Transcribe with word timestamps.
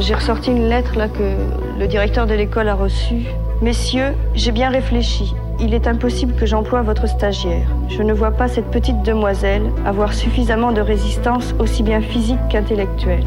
J'ai 0.00 0.14
ressorti 0.14 0.50
une 0.52 0.68
lettre 0.68 0.96
là 0.96 1.08
que 1.08 1.36
le 1.78 1.88
directeur 1.88 2.26
de 2.26 2.34
l'école 2.34 2.68
a 2.68 2.74
reçue. 2.74 3.26
Messieurs, 3.60 4.14
j'ai 4.34 4.52
bien 4.52 4.70
réfléchi. 4.70 5.34
Il 5.60 5.74
est 5.74 5.88
impossible 5.88 6.36
que 6.36 6.46
j'emploie 6.46 6.82
votre 6.82 7.08
stagiaire. 7.08 7.68
Je 7.88 8.02
ne 8.02 8.12
vois 8.12 8.30
pas 8.30 8.46
cette 8.46 8.70
petite 8.70 9.02
demoiselle 9.02 9.72
avoir 9.84 10.14
suffisamment 10.14 10.70
de 10.70 10.80
résistance 10.80 11.52
aussi 11.58 11.82
bien 11.82 12.00
physique 12.00 12.38
qu'intellectuelle. 12.48 13.24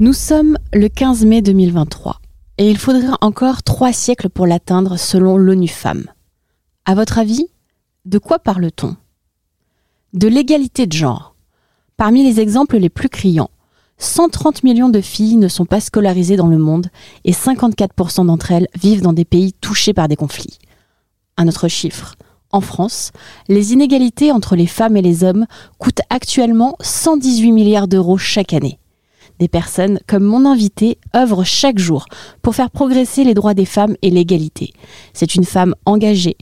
Nous 0.00 0.12
sommes 0.12 0.58
le 0.72 0.88
15 0.88 1.26
mai 1.26 1.42
2023 1.42 2.20
et 2.58 2.68
il 2.68 2.78
faudrait 2.78 3.14
encore 3.20 3.62
trois 3.62 3.92
siècles 3.92 4.28
pour 4.28 4.48
l'atteindre 4.48 4.96
selon 4.96 5.36
l'ONU 5.36 5.68
Femmes. 5.68 6.06
À 6.84 6.96
votre 6.96 7.18
avis, 7.18 7.46
de 8.06 8.18
quoi 8.18 8.40
parle-t-on? 8.40 8.96
De 10.14 10.26
l'égalité 10.26 10.88
de 10.88 10.92
genre. 10.92 11.30
Parmi 12.00 12.24
les 12.24 12.40
exemples 12.40 12.78
les 12.78 12.88
plus 12.88 13.10
criants, 13.10 13.50
130 13.98 14.62
millions 14.62 14.88
de 14.88 15.02
filles 15.02 15.36
ne 15.36 15.48
sont 15.48 15.66
pas 15.66 15.80
scolarisées 15.80 16.36
dans 16.36 16.46
le 16.46 16.56
monde 16.56 16.86
et 17.26 17.32
54% 17.32 18.24
d'entre 18.24 18.52
elles 18.52 18.68
vivent 18.74 19.02
dans 19.02 19.12
des 19.12 19.26
pays 19.26 19.52
touchés 19.52 19.92
par 19.92 20.08
des 20.08 20.16
conflits. 20.16 20.58
Un 21.36 21.46
autre 21.46 21.68
chiffre. 21.68 22.14
En 22.52 22.62
France, 22.62 23.12
les 23.48 23.74
inégalités 23.74 24.32
entre 24.32 24.56
les 24.56 24.66
femmes 24.66 24.96
et 24.96 25.02
les 25.02 25.24
hommes 25.24 25.44
coûtent 25.76 26.00
actuellement 26.08 26.76
118 26.80 27.52
milliards 27.52 27.86
d'euros 27.86 28.16
chaque 28.16 28.54
année. 28.54 28.78
Des 29.38 29.48
personnes 29.48 30.00
comme 30.06 30.24
mon 30.24 30.46
invité 30.46 30.96
œuvrent 31.14 31.44
chaque 31.44 31.78
jour 31.78 32.06
pour 32.40 32.54
faire 32.54 32.70
progresser 32.70 33.24
les 33.24 33.34
droits 33.34 33.52
des 33.52 33.66
femmes 33.66 33.96
et 34.00 34.08
l'égalité. 34.08 34.72
C'est 35.12 35.34
une 35.34 35.44
femme 35.44 35.74
engagée, 35.84 36.38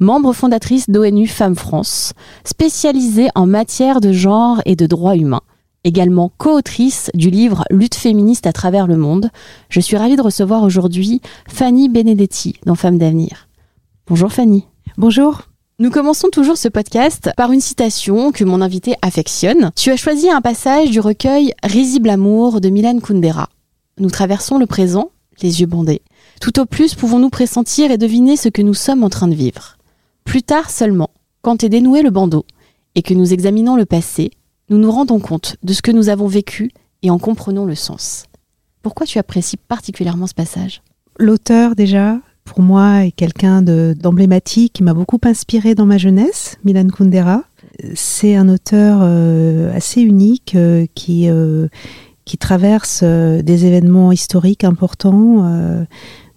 membre 0.00 0.32
fondatrice 0.32 0.88
d'ONU 0.88 1.26
Femmes 1.26 1.56
France, 1.56 2.14
spécialisée 2.44 3.28
en 3.34 3.46
matière 3.46 4.00
de 4.00 4.12
genre 4.12 4.60
et 4.64 4.74
de 4.74 4.86
droits 4.86 5.16
humains. 5.16 5.42
Également 5.84 6.32
co-autrice 6.36 7.10
du 7.14 7.30
livre 7.30 7.64
Lutte 7.70 7.94
féministe 7.94 8.46
à 8.46 8.52
travers 8.52 8.86
le 8.86 8.96
monde, 8.96 9.30
je 9.68 9.80
suis 9.80 9.96
ravie 9.96 10.16
de 10.16 10.22
recevoir 10.22 10.62
aujourd'hui 10.62 11.20
Fanny 11.48 11.88
Benedetti 11.88 12.56
dans 12.66 12.74
Femmes 12.74 12.98
d'avenir. 12.98 13.48
Bonjour 14.06 14.32
Fanny. 14.32 14.66
Bonjour. 14.96 15.42
Nous 15.78 15.90
commençons 15.90 16.28
toujours 16.28 16.58
ce 16.58 16.68
podcast 16.68 17.30
par 17.36 17.52
une 17.52 17.60
citation 17.60 18.32
que 18.32 18.44
mon 18.44 18.60
invité 18.60 18.94
affectionne. 19.00 19.70
Tu 19.76 19.90
as 19.90 19.96
choisi 19.96 20.28
un 20.28 20.42
passage 20.42 20.90
du 20.90 21.00
recueil 21.00 21.54
Risible 21.62 22.10
amour 22.10 22.60
de 22.60 22.68
Milan 22.68 22.98
Kundera. 23.00 23.48
Nous 23.98 24.10
traversons 24.10 24.58
le 24.58 24.66
présent, 24.66 25.10
les 25.40 25.60
yeux 25.60 25.66
bandés. 25.66 26.02
Tout 26.42 26.60
au 26.60 26.66
plus 26.66 26.94
pouvons-nous 26.94 27.30
pressentir 27.30 27.90
et 27.90 27.96
deviner 27.98 28.36
ce 28.36 28.50
que 28.50 28.60
nous 28.60 28.74
sommes 28.74 29.04
en 29.04 29.08
train 29.08 29.28
de 29.28 29.34
vivre? 29.34 29.78
Plus 30.30 30.44
tard 30.44 30.70
seulement, 30.70 31.10
quand 31.42 31.64
est 31.64 31.68
dénoué 31.68 32.02
le 32.02 32.10
bandeau 32.10 32.44
et 32.94 33.02
que 33.02 33.14
nous 33.14 33.32
examinons 33.32 33.74
le 33.74 33.84
passé, 33.84 34.30
nous 34.68 34.78
nous 34.78 34.92
rendons 34.92 35.18
compte 35.18 35.56
de 35.64 35.72
ce 35.72 35.82
que 35.82 35.90
nous 35.90 36.08
avons 36.08 36.28
vécu 36.28 36.70
et 37.02 37.10
en 37.10 37.18
comprenons 37.18 37.64
le 37.66 37.74
sens. 37.74 38.26
Pourquoi 38.80 39.06
tu 39.06 39.18
apprécies 39.18 39.56
particulièrement 39.56 40.28
ce 40.28 40.34
passage? 40.34 40.82
L'auteur 41.18 41.74
déjà, 41.74 42.20
pour 42.44 42.60
moi, 42.62 43.06
est 43.06 43.10
quelqu'un 43.10 43.60
d'emblématique 43.60 44.74
qui 44.74 44.84
m'a 44.84 44.94
beaucoup 44.94 45.18
inspiré 45.24 45.74
dans 45.74 45.84
ma 45.84 45.98
jeunesse, 45.98 46.58
Milan 46.64 46.86
Kundera. 46.86 47.42
C'est 47.96 48.36
un 48.36 48.48
auteur 48.48 49.00
euh, 49.02 49.74
assez 49.74 50.00
unique 50.00 50.54
euh, 50.54 50.86
qui, 50.94 51.28
euh, 51.28 51.66
qui 52.24 52.38
traverse 52.38 53.02
des 53.02 53.66
événements 53.66 54.12
historiques 54.12 54.62
importants. 54.62 55.86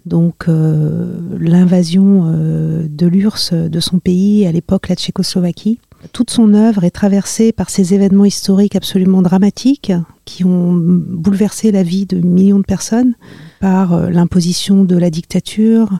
Euh, 0.06 0.08
donc 0.08 0.48
euh, 0.48 1.18
l'invasion 1.38 2.24
euh, 2.26 2.86
de 2.88 3.06
l'URSS 3.06 3.52
de 3.52 3.80
son 3.80 3.98
pays, 3.98 4.46
à 4.46 4.52
l'époque 4.52 4.88
la 4.88 4.96
Tchécoslovaquie. 4.96 5.78
Toute 6.12 6.30
son 6.30 6.52
œuvre 6.52 6.84
est 6.84 6.90
traversée 6.90 7.52
par 7.52 7.70
ces 7.70 7.94
événements 7.94 8.26
historiques 8.26 8.76
absolument 8.76 9.22
dramatiques 9.22 9.92
qui 10.24 10.44
ont 10.44 10.72
bouleversé 10.74 11.72
la 11.72 11.82
vie 11.82 12.06
de 12.06 12.18
millions 12.18 12.58
de 12.58 12.64
personnes 12.64 13.14
par 13.60 13.92
euh, 13.92 14.10
l'imposition 14.10 14.84
de 14.84 14.96
la 14.96 15.10
dictature 15.10 15.98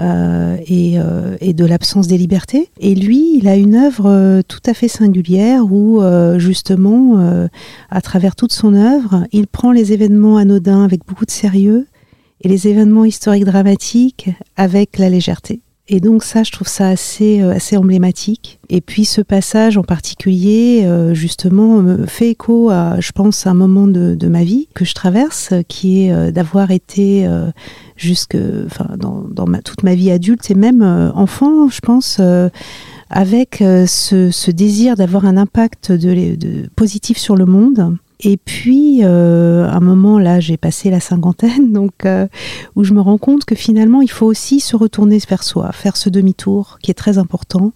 euh, 0.00 0.56
et, 0.66 0.94
euh, 0.98 1.36
de 1.40 1.64
l'absence 1.64 2.06
des 2.06 2.18
libertés. 2.18 2.70
Et 2.80 2.94
lui, 2.94 3.36
il 3.36 3.48
a 3.48 3.56
une 3.56 3.74
œuvre 3.74 4.06
euh, 4.06 4.40
tout 4.46 4.60
à 4.66 4.74
fait 4.74 4.88
singulière 4.88 5.70
où 5.70 6.00
euh, 6.02 6.38
justement, 6.38 7.18
euh, 7.18 7.48
à 7.90 8.00
travers 8.00 8.36
toute 8.36 8.52
son 8.52 8.74
œuvre, 8.74 9.26
il 9.32 9.46
prend 9.46 9.72
les 9.72 9.92
événements 9.92 10.38
anodins 10.38 10.84
avec 10.84 11.06
beaucoup 11.06 11.26
de 11.26 11.30
sérieux 11.30 11.86
et 12.42 12.48
les 12.48 12.68
événements 12.68 13.04
historiques 13.04 13.44
dramatiques 13.44 14.30
avec 14.56 14.98
la 14.98 15.08
légèreté. 15.08 15.60
Et 15.88 16.00
donc 16.00 16.22
ça, 16.22 16.44
je 16.44 16.52
trouve 16.52 16.68
ça 16.68 16.88
assez, 16.88 17.42
euh, 17.42 17.52
assez 17.52 17.76
emblématique. 17.76 18.60
Et 18.68 18.80
puis 18.80 19.04
ce 19.04 19.20
passage 19.20 19.76
en 19.76 19.82
particulier, 19.82 20.84
euh, 20.84 21.12
justement, 21.12 21.82
me 21.82 22.06
fait 22.06 22.30
écho 22.30 22.70
à, 22.70 23.00
je 23.00 23.10
pense, 23.12 23.46
un 23.46 23.54
moment 23.54 23.88
de, 23.88 24.14
de 24.14 24.28
ma 24.28 24.44
vie 24.44 24.68
que 24.74 24.84
je 24.84 24.94
traverse, 24.94 25.52
qui 25.68 26.04
est 26.04 26.12
euh, 26.12 26.30
d'avoir 26.30 26.70
été 26.70 27.28
jusque, 27.96 28.36
enfin, 28.66 28.96
dans, 28.96 29.24
dans 29.28 29.46
toute 29.62 29.82
ma 29.82 29.94
vie 29.94 30.10
adulte 30.10 30.50
et 30.50 30.54
même 30.54 30.82
enfant, 31.14 31.68
je 31.68 31.80
pense, 31.80 32.20
avec 33.10 33.56
ce, 33.58 34.50
désir 34.50 34.96
d'avoir 34.96 35.26
un 35.26 35.36
impact 35.36 35.92
positif 36.74 37.18
sur 37.18 37.36
le 37.36 37.44
monde. 37.44 37.96
Et 38.24 38.36
puis, 38.36 39.00
euh, 39.02 39.66
à 39.66 39.76
un 39.76 39.80
moment, 39.80 40.18
là, 40.18 40.38
j'ai 40.38 40.56
passé 40.56 40.90
la 40.90 41.00
cinquantaine, 41.00 41.72
donc 41.72 42.04
euh, 42.04 42.28
où 42.76 42.84
je 42.84 42.94
me 42.94 43.00
rends 43.00 43.18
compte 43.18 43.44
que 43.44 43.54
finalement, 43.54 44.00
il 44.00 44.10
faut 44.10 44.26
aussi 44.26 44.60
se 44.60 44.76
retourner 44.76 45.18
vers 45.28 45.42
soi, 45.42 45.72
faire 45.72 45.96
ce 45.96 46.08
demi-tour 46.08 46.78
qui 46.82 46.90
est 46.90 46.94
très 46.94 47.18
important 47.18 47.72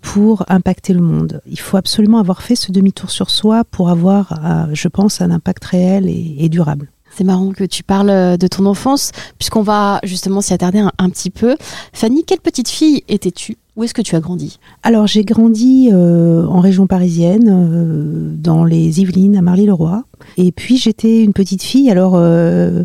pour 0.00 0.44
impacter 0.48 0.92
le 0.92 1.00
monde. 1.00 1.40
Il 1.46 1.58
faut 1.58 1.76
absolument 1.76 2.18
avoir 2.18 2.42
fait 2.42 2.56
ce 2.56 2.70
demi-tour 2.70 3.10
sur 3.10 3.30
soi 3.30 3.64
pour 3.64 3.88
avoir, 3.88 4.32
euh, 4.44 4.66
je 4.72 4.88
pense, 4.88 5.20
un 5.20 5.30
impact 5.30 5.64
réel 5.64 6.08
et, 6.08 6.48
durable. 6.48 6.90
C'est 7.10 7.24
marrant 7.24 7.50
que 7.50 7.64
tu 7.64 7.82
parles 7.82 8.36
de 8.36 8.46
ton 8.46 8.66
enfance, 8.66 9.10
puisqu'on 9.38 9.62
va 9.62 10.00
justement 10.04 10.42
s'y 10.42 10.52
attarder 10.52 10.80
un 10.80 11.10
petit 11.10 11.30
peu. 11.30 11.56
Fanny, 11.92 12.24
quelle 12.24 12.40
petite 12.40 12.68
fille 12.68 13.02
étais-tu? 13.08 13.56
Où 13.76 13.84
est-ce 13.84 13.92
que 13.92 14.00
tu 14.00 14.16
as 14.16 14.20
grandi? 14.20 14.58
Alors, 14.82 15.06
j'ai 15.06 15.22
grandi 15.22 15.90
euh, 15.92 16.46
en 16.46 16.60
région 16.60 16.86
parisienne, 16.86 17.48
euh, 17.50 18.34
dans 18.34 18.64
les 18.64 19.02
Yvelines, 19.02 19.36
à 19.36 19.42
Marly-le-Roi. 19.42 20.04
Et 20.38 20.50
puis, 20.50 20.78
j'étais 20.78 21.22
une 21.22 21.34
petite 21.34 21.62
fille. 21.62 21.90
Alors, 21.90 22.14
euh, 22.14 22.84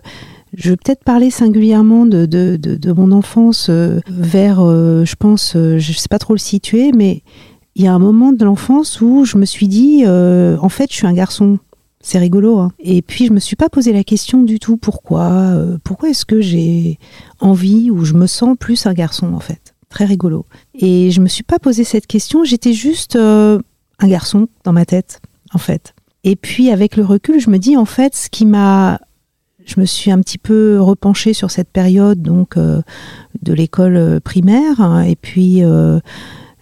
je 0.54 0.72
vais 0.72 0.76
peut-être 0.76 1.06
parler 1.06 1.30
singulièrement 1.30 2.06
de, 2.06 2.94
mon 2.94 3.14
enfance 3.14 3.70
vers, 3.70 4.60
je 4.60 5.16
pense, 5.16 5.54
je 5.54 5.76
ne 5.76 5.80
sais 5.80 6.10
pas 6.10 6.20
trop 6.20 6.34
le 6.34 6.40
situer, 6.40 6.92
mais 6.92 7.24
il 7.76 7.86
y 7.86 7.88
a 7.88 7.94
un 7.94 8.00
moment 8.00 8.34
de 8.34 8.44
l'enfance 8.44 9.00
où 9.00 9.24
je 9.24 9.38
me 9.38 9.46
suis 9.46 9.70
dit, 9.70 10.04
en 10.06 10.70
fait, 10.70 10.92
je 10.92 10.98
suis 10.98 11.08
un 11.08 11.14
garçon. 11.14 11.58
C'est 12.02 12.20
rigolo. 12.20 12.60
Hein. 12.60 12.72
Et 12.80 13.02
puis, 13.02 13.28
je 13.28 13.32
me 13.32 13.40
suis 13.40 13.56
pas 13.56 13.70
posé 13.70 13.94
la 13.94 14.04
question 14.04 14.44
du 14.44 14.60
tout 14.60 14.76
pourquoi. 14.76 15.56
pourquoi 15.86 16.10
est-ce 16.10 16.26
que 16.26 16.42
j'ai 16.42 17.00
envie 17.40 17.90
ou 17.90 18.04
je 18.04 18.14
me 18.14 18.28
sens 18.28 18.58
plus 18.60 18.86
un 18.88 18.94
garçon, 18.94 19.34
en 19.34 19.40
fait? 19.40 19.71
Très 19.92 20.06
rigolo. 20.06 20.46
Et 20.74 21.12
je 21.12 21.22
me 21.22 21.28
suis 21.28 21.44
pas 21.44 21.60
posé 21.60 21.84
cette 21.84 22.08
question. 22.08 22.44
J'étais 22.44 22.74
juste 22.74 23.18
euh, 23.18 23.60
un 24.00 24.08
garçon 24.08 24.48
dans 24.64 24.74
ma 24.74 24.86
tête, 24.86 25.22
en 25.54 25.58
fait. 25.58 25.94
Et 26.24 26.36
puis, 26.36 26.72
avec 26.72 26.96
le 26.96 27.04
recul, 27.04 27.40
je 27.40 27.50
me 27.50 27.60
dis, 27.60 27.78
en 27.78 27.86
fait, 27.86 28.16
ce 28.16 28.30
qui 28.30 28.46
m'a 28.46 29.00
je 29.64 29.80
me 29.80 29.86
suis 29.86 30.10
un 30.10 30.20
petit 30.22 30.40
peu 30.40 30.82
repenchée 30.82 31.34
sur 31.34 31.52
cette 31.52 31.70
période 31.70 32.20
donc 32.20 32.58
euh, 32.58 32.82
de 33.44 33.54
l'école 33.54 33.96
euh, 33.96 34.20
primaire 34.20 34.82
hein, 34.82 35.04
et 35.04 35.16
puis 35.16 35.62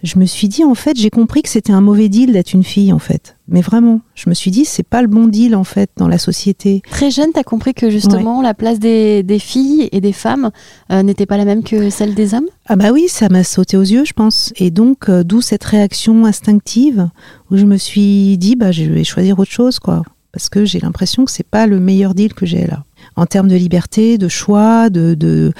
je 0.02 0.18
me 0.18 0.24
suis 0.24 0.48
dit 0.48 0.64
en 0.64 0.74
fait 0.74 0.96
j'ai 0.96 1.10
compris 1.10 1.42
que 1.42 1.48
c'était 1.48 1.72
un 1.72 1.80
mauvais 1.80 2.08
deal 2.08 2.32
d'être 2.32 2.52
une 2.52 2.64
fille 2.64 2.92
en 2.92 2.98
fait. 2.98 3.36
Mais 3.48 3.60
vraiment 3.60 4.00
je 4.14 4.28
me 4.28 4.34
suis 4.34 4.50
dit 4.50 4.64
c'est 4.64 4.82
pas 4.82 5.02
le 5.02 5.08
bon 5.08 5.26
deal 5.26 5.54
en 5.54 5.64
fait 5.64 5.90
dans 5.96 6.08
la 6.08 6.18
société. 6.18 6.82
Très 6.90 7.10
jeune, 7.10 7.32
tu 7.32 7.38
as 7.38 7.44
compris 7.44 7.74
que 7.74 7.90
justement 7.90 8.42
la 8.42 8.54
place 8.54 8.78
des, 8.78 9.22
des 9.22 9.38
filles 9.38 9.88
et 9.92 10.00
des 10.00 10.12
femmes 10.12 10.50
euh, 10.90 11.02
n'était 11.02 11.26
pas 11.26 11.36
la 11.36 11.44
même 11.44 11.62
que 11.62 11.90
celle 11.90 12.14
des 12.14 12.34
hommes? 12.34 12.48
Ah 12.66 12.76
bah 12.76 12.92
oui 12.92 13.06
ça 13.08 13.28
m'a 13.28 13.44
sauté 13.44 13.76
aux 13.76 13.82
yeux 13.82 14.04
je 14.04 14.12
pense. 14.12 14.52
Et 14.56 14.70
donc 14.70 15.08
euh, 15.08 15.22
d'où 15.24 15.40
cette 15.40 15.64
réaction 15.64 16.24
instinctive 16.24 17.08
où 17.50 17.56
je 17.56 17.64
me 17.64 17.76
suis 17.76 18.38
dit 18.38 18.56
bah 18.56 18.72
je 18.72 18.84
vais 18.84 19.04
choisir 19.04 19.38
autre 19.38 19.52
chose 19.52 19.78
quoi. 19.78 20.02
Parce 20.32 20.48
que 20.48 20.64
j'ai 20.64 20.78
l'impression 20.78 21.24
que 21.24 21.32
c'est 21.32 21.46
pas 21.46 21.66
le 21.66 21.80
meilleur 21.80 22.14
deal 22.14 22.34
que 22.34 22.46
j'ai 22.46 22.64
là. 22.66 22.84
En 23.16 23.26
termes 23.26 23.48
de 23.48 23.56
liberté, 23.56 24.16
de 24.16 24.28
choix, 24.28 24.88
de, 24.88 25.14
de, 25.14 25.52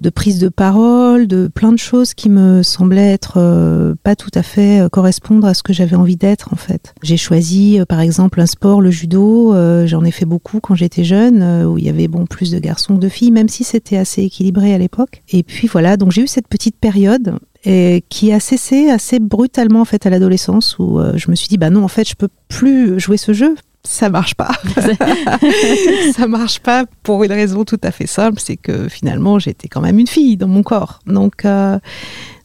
de 0.00 0.10
prise 0.10 0.38
de 0.38 0.48
parole, 0.48 1.26
de 1.26 1.48
plein 1.48 1.72
de 1.72 1.78
choses 1.78 2.14
qui 2.14 2.28
me 2.28 2.62
semblaient 2.62 3.12
être 3.12 3.34
euh, 3.38 3.94
pas 4.02 4.14
tout 4.14 4.30
à 4.34 4.42
fait 4.42 4.80
euh, 4.80 4.88
correspondre 4.88 5.46
à 5.46 5.54
ce 5.54 5.62
que 5.62 5.72
j'avais 5.72 5.96
envie 5.96 6.16
d'être 6.16 6.52
en 6.52 6.56
fait. 6.56 6.94
J'ai 7.02 7.16
choisi 7.16 7.80
euh, 7.80 7.84
par 7.84 8.00
exemple 8.00 8.40
un 8.40 8.46
sport, 8.46 8.80
le 8.80 8.90
judo, 8.90 9.54
j'en 9.86 10.04
ai 10.04 10.10
fait 10.10 10.24
beaucoup 10.24 10.60
quand 10.60 10.74
j'étais 10.74 11.04
jeune, 11.04 11.42
où 11.64 11.78
il 11.78 11.84
y 11.84 11.88
avait 11.88 12.08
bon 12.08 12.26
plus 12.26 12.50
de 12.50 12.58
garçons 12.58 12.94
que 12.94 13.00
de 13.00 13.08
filles, 13.08 13.30
même 13.30 13.48
si 13.48 13.64
c'était 13.64 13.96
assez 13.96 14.22
équilibré 14.22 14.74
à 14.74 14.78
l'époque. 14.78 15.22
Et 15.30 15.42
puis 15.42 15.66
voilà, 15.66 15.96
donc 15.96 16.12
j'ai 16.12 16.22
eu 16.22 16.26
cette 16.26 16.48
petite 16.48 16.76
période 16.76 17.38
et 17.64 18.04
qui 18.08 18.32
a 18.32 18.40
cessé 18.40 18.90
assez 18.90 19.18
brutalement 19.18 19.80
en 19.80 19.84
fait 19.84 20.06
à 20.06 20.10
l'adolescence 20.10 20.78
où 20.78 21.00
je 21.14 21.30
me 21.30 21.36
suis 21.36 21.48
dit 21.48 21.58
bah 21.58 21.70
non 21.70 21.82
en 21.82 21.88
fait 21.88 22.08
je 22.08 22.14
peux 22.14 22.28
plus 22.48 23.00
jouer 23.00 23.16
ce 23.16 23.32
jeu 23.32 23.56
ça 23.86 24.10
marche 24.10 24.34
pas. 24.34 24.50
ça 26.16 26.26
marche 26.26 26.60
pas 26.60 26.84
pour 27.02 27.24
une 27.24 27.32
raison 27.32 27.64
tout 27.64 27.80
à 27.82 27.90
fait 27.90 28.06
simple, 28.06 28.40
c'est 28.40 28.56
que 28.56 28.88
finalement 28.88 29.38
j'étais 29.38 29.68
quand 29.68 29.80
même 29.80 29.98
une 29.98 30.06
fille 30.06 30.36
dans 30.36 30.48
mon 30.48 30.62
corps. 30.62 31.00
Donc, 31.06 31.44
euh, 31.44 31.78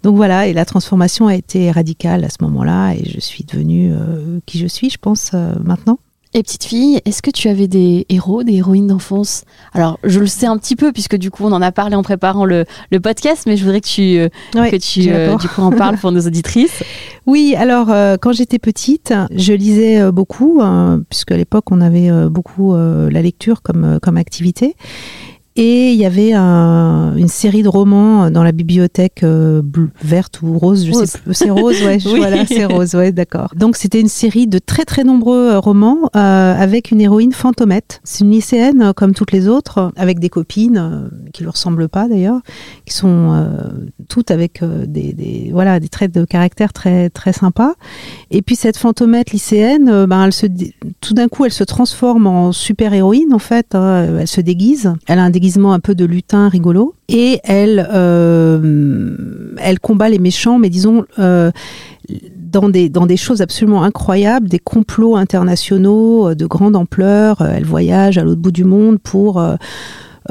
donc 0.03 0.15
voilà, 0.15 0.47
et 0.47 0.53
la 0.53 0.65
transformation 0.65 1.27
a 1.27 1.35
été 1.35 1.71
radicale 1.71 2.23
à 2.23 2.29
ce 2.29 2.37
moment-là, 2.41 2.93
et 2.93 3.03
je 3.05 3.19
suis 3.19 3.43
devenue 3.43 3.93
euh, 3.93 4.39
qui 4.45 4.59
je 4.59 4.67
suis, 4.67 4.89
je 4.89 4.97
pense, 4.97 5.31
euh, 5.33 5.53
maintenant. 5.63 5.99
Et 6.33 6.43
petite 6.43 6.63
fille, 6.63 7.01
est-ce 7.03 7.21
que 7.21 7.29
tu 7.29 7.49
avais 7.49 7.67
des 7.67 8.05
héros, 8.07 8.43
des 8.43 8.53
héroïnes 8.53 8.87
d'enfance? 8.87 9.43
Alors, 9.73 9.99
je 10.05 10.17
le 10.21 10.27
sais 10.27 10.45
un 10.45 10.57
petit 10.57 10.77
peu, 10.77 10.93
puisque 10.93 11.17
du 11.17 11.29
coup, 11.29 11.43
on 11.43 11.51
en 11.51 11.61
a 11.61 11.73
parlé 11.73 11.95
en 11.95 12.03
préparant 12.03 12.45
le, 12.45 12.63
le 12.89 12.99
podcast, 13.01 13.43
mais 13.47 13.57
je 13.57 13.65
voudrais 13.65 13.81
que 13.81 13.87
tu, 13.87 14.17
euh, 14.17 14.29
Ouais, 14.55 14.71
que 14.71 14.77
tu 14.77 15.09
euh, 15.09 15.35
du 15.35 15.49
coup, 15.49 15.61
en 15.61 15.71
parles 15.71 15.97
pour 15.97 16.11
nos 16.11 16.21
auditrices. 16.21 16.83
Oui, 17.27 17.53
alors 17.55 17.91
euh, 17.91 18.17
quand 18.19 18.33
j'étais 18.33 18.57
petite, 18.57 19.13
je 19.29 19.53
lisais 19.53 20.11
beaucoup, 20.11 20.59
euh, 20.59 20.97
puisque 21.07 21.31
à 21.31 21.37
l'époque 21.37 21.71
on 21.71 21.79
avait 21.79 22.09
beaucoup 22.29 22.73
la 22.75 23.21
lecture 23.21 23.61
comme, 23.61 23.99
comme 24.01 24.17
activité. 24.17 24.75
Et 25.57 25.91
il 25.91 25.97
y 25.99 26.05
avait 26.05 26.31
un- 26.33 27.13
une 27.17 27.27
série 27.27 27.61
de 27.61 27.67
romans 27.67 28.31
dans 28.31 28.41
la 28.43 28.53
bibliothèque 28.53 29.23
euh, 29.23 29.61
bleu- 29.61 29.89
verte 30.01 30.41
ou 30.41 30.57
rose, 30.57 30.85
je 30.85 30.93
Rose. 30.93 31.09
sais 31.09 31.19
plus. 31.19 31.33
C'est 31.33 31.49
rose, 31.49 31.81
ouais, 31.83 31.97
Oui. 32.05 32.13
voilà, 32.19 32.45
c'est 32.45 32.63
rose, 32.63 32.95
ouais, 32.95 33.11
d'accord. 33.11 33.51
Donc 33.57 33.75
c'était 33.75 33.99
une 33.99 34.07
série 34.07 34.47
de 34.47 34.59
très 34.59 34.85
très 34.85 35.03
nombreux 35.03 35.49
euh, 35.51 35.59
romans 35.59 35.97
euh, 36.15 36.55
avec 36.57 36.91
une 36.91 37.01
héroïne 37.01 37.33
fantomette. 37.33 37.99
C'est 38.05 38.23
une 38.23 38.31
lycéenne 38.31 38.81
euh, 38.81 38.93
comme 38.93 39.13
toutes 39.13 39.33
les 39.33 39.49
autres, 39.49 39.91
avec 39.97 40.19
des 40.19 40.29
copines 40.29 41.09
qui 41.33 41.43
lui 41.43 41.49
ressemblent 41.49 41.89
pas 41.89 42.07
d'ailleurs, 42.07 42.39
qui 42.85 42.93
sont 42.93 43.45
toutes 44.07 44.31
avec 44.31 44.63
des, 44.63 45.11
des- 45.11 45.49
voilà 45.51 45.81
des 45.81 45.89
traits 45.89 46.13
de 46.13 46.23
caractère 46.23 46.71
très 46.71 47.09
très 47.09 47.33
sympas. 47.33 47.73
Et 48.31 48.41
puis 48.41 48.55
cette 48.55 48.77
fantomette 48.77 49.31
lycéenne, 49.31 50.05
ben 50.05 50.23
elle 50.25 50.33
se 50.33 50.45
tout 51.01 51.13
d'un 51.13 51.27
coup 51.27 51.43
elle 51.43 51.51
se 51.51 51.65
transforme 51.65 52.25
en 52.25 52.53
super 52.53 52.93
héroïne 52.93 53.33
en 53.33 53.39
fait. 53.39 53.75
hein. 53.75 54.07
elle 54.21 54.27
se 54.27 54.39
déguise. 54.39 54.93
Elle 55.07 55.19
a 55.19 55.23
un 55.23 55.29
déguisement 55.29 55.40
un 55.73 55.79
peu 55.79 55.95
de 55.95 56.05
lutin 56.05 56.49
rigolo 56.49 56.93
et 57.09 57.39
elle 57.43 57.87
euh, 57.91 59.55
elle 59.57 59.79
combat 59.79 60.09
les 60.09 60.19
méchants, 60.19 60.59
mais 60.59 60.69
disons 60.69 61.05
euh, 61.19 61.51
dans 62.09 62.69
des 62.69 63.17
choses 63.17 63.41
absolument 63.41 63.83
incroyables, 63.83 64.49
des 64.49 64.59
complots 64.59 65.15
internationaux 65.15 66.29
euh, 66.29 66.35
de 66.35 66.45
grande 66.45 66.75
ampleur. 66.75 67.41
Elle 67.41 67.65
voyage 67.65 68.17
à 68.17 68.23
l'autre 68.23 68.41
bout 68.41 68.51
du 68.51 68.63
monde 68.63 68.99
pour 68.99 69.41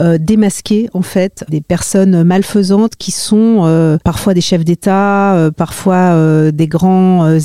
euh, 0.01 0.19
démasquer 0.19 0.89
en 0.95 1.03
fait 1.03 1.45
des 1.49 1.61
personnes 1.61 2.23
malfaisantes 2.23 2.97
qui 2.97 3.11
sont 3.11 3.63
euh, 3.65 3.99
parfois 4.03 4.35
des 4.35 4.41
chefs 4.41 4.65
d'État, 4.65 5.35
euh, 5.35 5.51
parfois 5.51 6.15
euh, 6.15 6.51
des 6.51 6.67
grands 6.67 7.25
euh, 7.25 7.39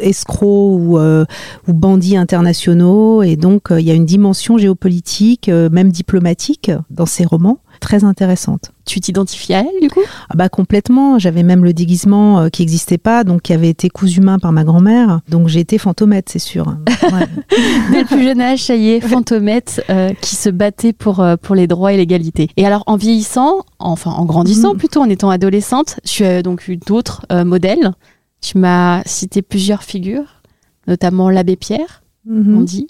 escrocs 0.00 0.42
ou, 0.42 0.98
euh, 0.98 1.24
ou 1.68 1.72
bandits 1.72 2.16
internationaux. 2.16 3.22
Et 3.22 3.36
donc 3.36 3.68
il 3.70 3.84
y 3.84 3.90
a 3.90 3.94
une 3.94 4.06
dimension 4.06 4.58
géopolitique, 4.58 5.48
même 5.48 5.90
diplomatique, 5.90 6.70
dans 6.90 7.06
ces 7.06 7.24
romans, 7.24 7.58
très 7.82 8.04
intéressante. 8.04 8.70
Tu 8.86 9.00
t'identifies 9.00 9.52
à 9.54 9.60
elle, 9.60 9.80
du 9.82 9.90
coup? 9.90 10.00
Ah 10.30 10.34
bah 10.36 10.48
complètement. 10.48 11.18
J'avais 11.18 11.42
même 11.42 11.64
le 11.64 11.72
déguisement 11.74 12.40
euh, 12.40 12.48
qui 12.48 12.62
n'existait 12.62 12.96
pas, 12.98 13.24
donc 13.24 13.42
qui 13.42 13.52
avait 13.52 13.68
été 13.68 13.90
cousu 13.90 14.20
main 14.22 14.38
par 14.38 14.52
ma 14.52 14.64
grand-mère. 14.64 15.20
Donc 15.28 15.48
j'ai 15.48 15.60
été 15.60 15.76
fantomette, 15.78 16.28
c'est 16.30 16.38
sûr. 16.38 16.66
Ouais. 17.02 17.28
Dès 17.92 18.00
le 18.00 18.06
plus 18.06 18.22
jeune 18.22 18.40
âge, 18.40 18.62
ça 18.64 18.74
y 18.76 18.90
est, 18.90 19.00
fantomette 19.00 19.84
euh, 19.90 20.10
qui 20.20 20.36
se 20.36 20.48
battait 20.48 20.92
pour, 20.92 21.20
euh, 21.20 21.36
pour 21.36 21.54
les 21.54 21.66
droits 21.66 21.92
et 21.92 21.96
l'égalité. 21.96 22.48
Et 22.56 22.64
alors, 22.64 22.82
en 22.86 22.96
vieillissant, 22.96 23.64
enfin 23.78 24.10
en 24.12 24.24
grandissant 24.24 24.72
Mhm. 24.72 24.78
plutôt, 24.78 25.00
en 25.00 25.08
étant 25.10 25.30
adolescente, 25.30 26.00
tu 26.04 26.24
as 26.24 26.42
donc 26.42 26.68
eu 26.68 26.76
d'autres 26.76 27.26
euh, 27.32 27.44
modèles. 27.44 27.92
Tu 28.40 28.58
m'as 28.58 29.02
cité 29.04 29.42
plusieurs 29.42 29.82
figures, 29.82 30.40
notamment 30.86 31.30
l'abbé 31.30 31.56
Pierre, 31.56 32.02
on 32.28 32.60
dit, 32.62 32.88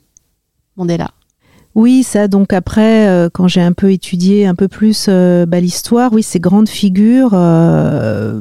Mandela. 0.76 1.10
Oui, 1.74 2.02
ça, 2.02 2.28
donc 2.28 2.52
après, 2.52 3.08
euh, 3.08 3.30
quand 3.32 3.48
j'ai 3.48 3.62
un 3.62 3.72
peu 3.72 3.92
étudié 3.92 4.46
un 4.46 4.54
peu 4.54 4.68
plus 4.68 5.06
euh, 5.08 5.46
bah, 5.46 5.60
l'histoire, 5.60 6.12
oui, 6.12 6.22
ces 6.22 6.38
grandes 6.38 6.68
figures 6.68 7.30
euh, 7.32 8.38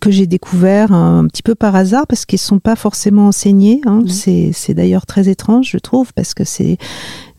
que 0.00 0.12
j'ai 0.12 0.28
découvert 0.28 0.92
un, 0.92 1.26
petit 1.26 1.42
peu 1.42 1.56
par 1.56 1.74
hasard 1.74 2.06
parce 2.06 2.26
qu'elles 2.26 2.38
sont 2.38 2.60
pas 2.60 2.76
forcément 2.76 3.26
enseignées. 3.26 3.80
hein. 3.86 4.02
C'est, 4.06 4.72
d'ailleurs 4.72 5.04
très 5.04 5.28
étrange, 5.28 5.68
je 5.70 5.78
trouve, 5.78 6.12
parce 6.14 6.32
que 6.32 6.44
c'est 6.44 6.78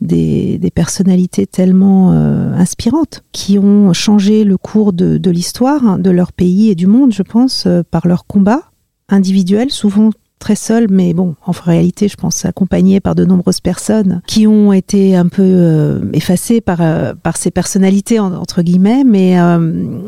des, 0.02 0.58
des 0.58 0.72
personnalités 0.72 1.48
tellement 1.48 2.12
inspirantes 2.12 3.24
qui 3.32 3.58
ont 3.58 3.94
changé 3.94 4.44
le 4.44 4.58
cours 4.58 4.92
de, 4.92 5.18
de 5.18 5.32
l'histoire 5.32 5.86
hein, 5.86 5.98
de 5.98 6.10
leur 6.10 6.34
pays 6.34 6.70
et 6.70 6.76
du 6.76 6.88
monde, 6.88 7.14
je 7.14 7.24
pense, 7.24 7.68
par 7.90 8.06
leur 8.06 8.26
combat 8.26 8.64
individuel, 9.08 9.72
souvent 9.72 10.12
très 10.42 10.56
seul, 10.56 10.88
mais 10.90 11.14
bon, 11.14 11.36
en 11.46 11.52
réalité, 11.52 12.08
je 12.10 12.18
pense 12.18 12.44
accompagné 12.44 13.00
par 13.00 13.16
de 13.16 13.24
nombreuses 13.24 13.62
personnes 13.62 14.22
qui 14.28 14.48
ont 14.48 14.74
été 14.74 15.16
un 15.16 15.28
peu 15.28 15.42
euh, 15.44 16.02
effacées 16.14 16.60
par, 16.60 16.80
euh, 16.82 17.14
par 17.14 17.38
ces 17.38 17.52
personnalités, 17.52 18.20
en- 18.20 18.34
entre 18.34 18.62
guillemets, 18.62 19.04
mais 19.06 19.40
euh, 19.40 20.02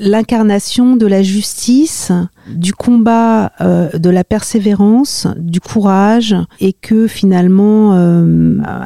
l'incarnation 0.00 0.96
de 0.96 1.06
la 1.06 1.22
justice, 1.22 2.10
du 2.48 2.72
combat, 2.72 3.52
de 3.60 4.10
la 4.10 4.24
persévérance, 4.24 5.28
du 5.36 5.60
courage, 5.60 6.34
et 6.60 6.72
que 6.72 7.06
finalement, 7.06 7.92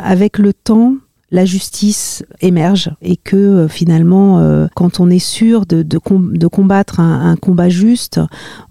avec 0.03 0.37
le 0.39 0.53
temps, 0.53 0.97
la 1.35 1.45
justice 1.45 2.25
émerge 2.41 2.91
et 3.03 3.17
que 3.17 3.37
euh, 3.37 3.69
finalement, 3.69 4.39
euh, 4.39 4.69
quand 4.77 5.01
on 5.01 5.11
est 5.11 5.19
sûr 5.19 5.67
de, 5.67 5.83
de, 5.83 5.99
com- 5.99 6.37
de 6.37 6.47
combattre 6.47 7.01
un, 7.01 7.35
combat 7.35 7.69
juste, 7.69 8.21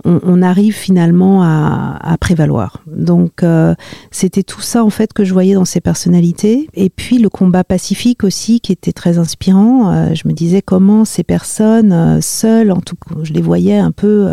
on, 0.05 0.41
arrive 0.41 0.73
finalement 0.73 1.43
à, 1.43 2.17
prévaloir. 2.21 2.81
Donc 2.87 3.43
euh, 3.43 3.75
c'était 4.11 4.43
tout 4.43 4.61
ça 4.61 4.85
en 4.85 4.89
fait 4.89 5.11
que 5.11 5.25
je 5.25 5.33
voyais 5.33 5.55
dans 5.55 5.65
ces 5.65 5.81
personnalités. 5.81 6.69
Et 6.73 6.89
puis 6.89 7.19
le 7.19 7.27
combat 7.27 7.65
pacifique 7.65 8.23
aussi 8.23 8.61
qui 8.61 8.71
était 8.71 8.93
très 8.93 9.17
inspirant. 9.17 10.13
Je 10.13 10.27
me 10.27 10.33
disais 10.33 10.61
comment 10.61 11.03
ces 11.03 11.23
personnes 11.23 12.21
seules, 12.21 12.71
en 12.71 12.79
tout 12.79 12.95
cas, 12.95 13.15
je 13.23 13.33
les 13.33 13.41
voyais 13.41 13.77
un 13.77 13.91
peu... 13.91 14.29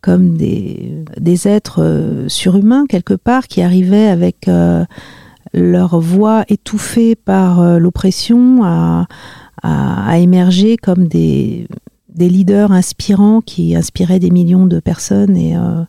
comme 0.00 0.36
des, 0.36 1.04
des 1.18 1.48
êtres 1.48 2.24
surhumains 2.28 2.86
quelque 2.86 3.14
part 3.14 3.48
qui 3.48 3.60
arrivaient 3.62 4.08
avec 4.08 4.48
leur 5.54 6.00
voix 6.00 6.44
étouffée 6.48 7.14
par 7.14 7.60
euh, 7.60 7.78
l'oppression 7.78 8.62
à, 8.64 9.06
à 9.62 10.18
émerger 10.18 10.76
comme 10.76 11.06
des, 11.06 11.68
des 12.14 12.28
leaders 12.28 12.72
inspirants 12.72 13.40
qui 13.40 13.74
inspiraient 13.74 14.18
des 14.18 14.30
millions 14.30 14.66
de 14.66 14.80
personnes. 14.80 15.36
Et 15.36 15.56
euh, 15.56 15.82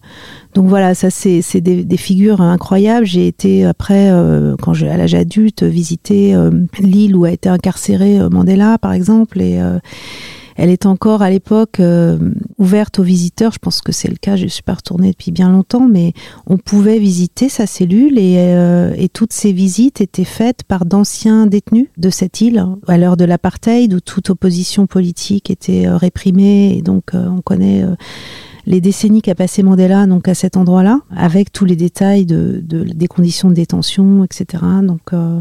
donc 0.54 0.68
voilà, 0.68 0.94
ça 0.94 1.10
c'est 1.10 1.62
des, 1.62 1.84
des 1.84 1.98
figures 1.98 2.40
incroyables. 2.40 3.06
J'ai 3.06 3.28
été 3.28 3.66
après, 3.66 4.12
euh, 4.12 4.56
quand 4.62 4.74
j'ai 4.74 4.88
à 4.88 4.98
l'âge 4.98 5.16
adulte, 5.16 5.64
visiter 5.64 6.34
l'île 6.80 7.16
où 7.16 7.26
a 7.26 7.32
été 7.32 7.50
incarcéré 7.50 8.20
Mandela, 8.30 8.78
par 8.78 8.94
exemple, 8.94 9.42
et 9.42 9.60
elle 10.56 10.70
est 10.70 10.86
encore 10.86 11.22
à 11.22 11.30
l'époque 11.30 11.80
euh, 11.80 12.18
ouverte 12.58 13.00
aux 13.00 13.04
visiteurs. 13.04 13.52
Je 13.52 13.60
pense 13.60 13.82
que 13.82 13.92
c'est 13.92 14.08
le 14.08 14.16
cas. 14.16 14.36
Je 14.36 14.48
suis 14.48 14.64
pas 14.64 14.74
retournée 14.74 15.12
depuis 15.12 15.32
bien 15.32 15.50
longtemps, 15.50 15.88
mais 15.88 16.14
on 16.48 16.58
pouvait 16.58 17.00
visiter 17.00 17.50
sa 17.50 17.68
cellule 17.68 18.18
et, 18.18 18.38
euh, 18.38 18.94
toutes 19.14 19.34
ces 19.34 19.54
visites 19.54 20.02
étaient 20.02 20.24
faites 20.24 20.64
par 20.64 20.86
d'anciens 20.86 21.46
détenus 21.46 21.88
de 21.98 22.10
cette 22.10 22.42
île 22.42 22.66
à 22.88 22.98
l'heure 22.98 23.18
de 23.18 23.24
l'apartheid 23.24 23.94
où 23.94 24.00
toute 24.00 24.30
opposition 24.30 24.88
politique 24.88 25.50
était 25.50 25.88
euh, 25.88 25.96
réprimée 25.96 26.76
et 26.78 26.82
donc 26.82 27.12
on 27.14 27.42
connaît 27.42 27.86
les 28.66 28.82
décennies 28.82 29.22
qu'a 29.22 29.36
passé 29.36 29.62
Mandela 29.64 30.08
donc 30.08 30.28
à 30.28 30.34
cet 30.34 30.58
endroit-là, 30.58 31.00
avec 31.16 31.52
tous 31.52 31.66
les 31.66 31.76
détails 31.76 32.26
de, 32.26 32.62
de- 32.64 32.84
des 32.84 33.08
conditions 33.08 33.50
de 33.50 33.54
détention, 33.54 34.24
etc. 34.24 34.64
Donc, 34.84 35.14
euh, 35.14 35.40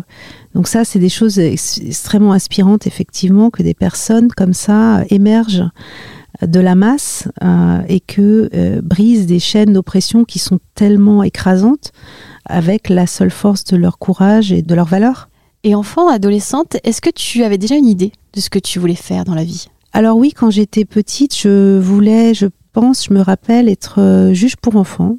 donc 0.55 0.69
ça, 0.69 0.85
c'est 0.85 0.99
des 0.99 1.09
choses 1.09 1.39
ex- 1.39 1.81
extrêmement 1.85 2.33
inspirantes, 2.33 2.87
effectivement, 2.87 3.51
que 3.51 3.63
des 3.63 3.75
personnes 3.75 4.29
comme 4.29 4.53
ça 4.53 5.05
émergent 5.11 5.65
de 6.43 6.61
la 6.61 6.75
masse 6.75 7.29
euh, 7.43 7.81
et 7.89 8.01
que 8.01 8.51
euh, 8.55 8.81
brisent 8.83 9.27
des 9.27 9.39
chaînes 9.39 9.73
d'oppression 9.73 10.25
qui 10.25 10.39
sont 10.39 10.59
tellement 10.75 11.23
écrasantes 11.23 11.93
avec 12.45 12.89
la 12.89 13.07
seule 13.07 13.31
force 13.31 13.65
de 13.65 13.77
leur 13.77 13.99
courage 13.99 14.53
et 14.53 14.61
de 14.61 14.75
leur 14.75 14.87
valeur. 14.87 15.29
Et 15.63 15.75
enfant, 15.75 16.09
adolescente, 16.09 16.77
est-ce 16.85 17.01
que 17.01 17.09
tu 17.09 17.43
avais 17.45 17.57
déjà 17.57 17.77
une 17.77 17.87
idée 17.87 18.13
de 18.35 18.41
ce 18.41 18.51
que 18.51 18.59
tu 18.59 18.79
voulais 18.79 18.97
faire 18.97 19.25
dans 19.25 19.35
la 19.35 19.45
vie? 19.45 19.67
Alors 19.95 20.17
oui, 20.19 20.33
quand 20.33 20.51
j'étais 20.51 20.85
petite, 20.85 21.39
je 21.39 21.79
voulais, 21.79 22.35
je 22.35 22.47
pense, 22.75 23.07
je 23.07 23.15
me 23.15 23.21
rappelle 23.21 23.69
être 23.71 24.01
euh, 24.01 24.35
juge 24.35 24.57
pour 24.57 24.77
enfants. 24.77 25.17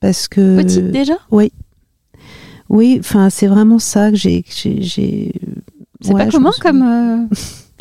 Parce 0.00 0.28
que. 0.28 0.56
Petite 0.62 0.90
déjà? 0.90 1.14
Oui. 1.30 1.52
Oui, 2.68 2.96
enfin, 3.00 3.30
c'est 3.30 3.46
vraiment 3.46 3.78
ça 3.78 4.10
que 4.10 4.16
j'ai. 4.16 4.44
j'ai- 4.46 5.32
C'est 6.02 6.14
ouais, 6.14 6.24
pas 6.24 6.30
commun 6.30 6.50
comme, 6.60 6.82
euh, 6.82 7.26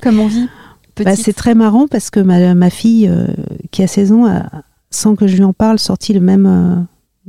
comme 0.02 0.20
envie 0.20 0.48
Bah, 0.98 1.06
petite? 1.12 1.24
c'est 1.26 1.34
très 1.34 1.56
marrant 1.56 1.88
parce 1.88 2.10
que 2.10 2.20
ma, 2.20 2.54
ma 2.56 2.70
fille, 2.70 3.08
euh, 3.08 3.28
qui 3.72 3.82
a 3.84 3.88
16 3.88 4.12
ans, 4.12 4.26
a, 4.26 4.50
sans 4.92 5.16
que 5.16 5.28
je 5.28 5.38
lui 5.38 5.44
en 5.46 5.54
parle, 5.54 5.80
sorti 5.80 6.12
le 6.14 6.20
même. 6.20 6.46
euh, 6.46 6.76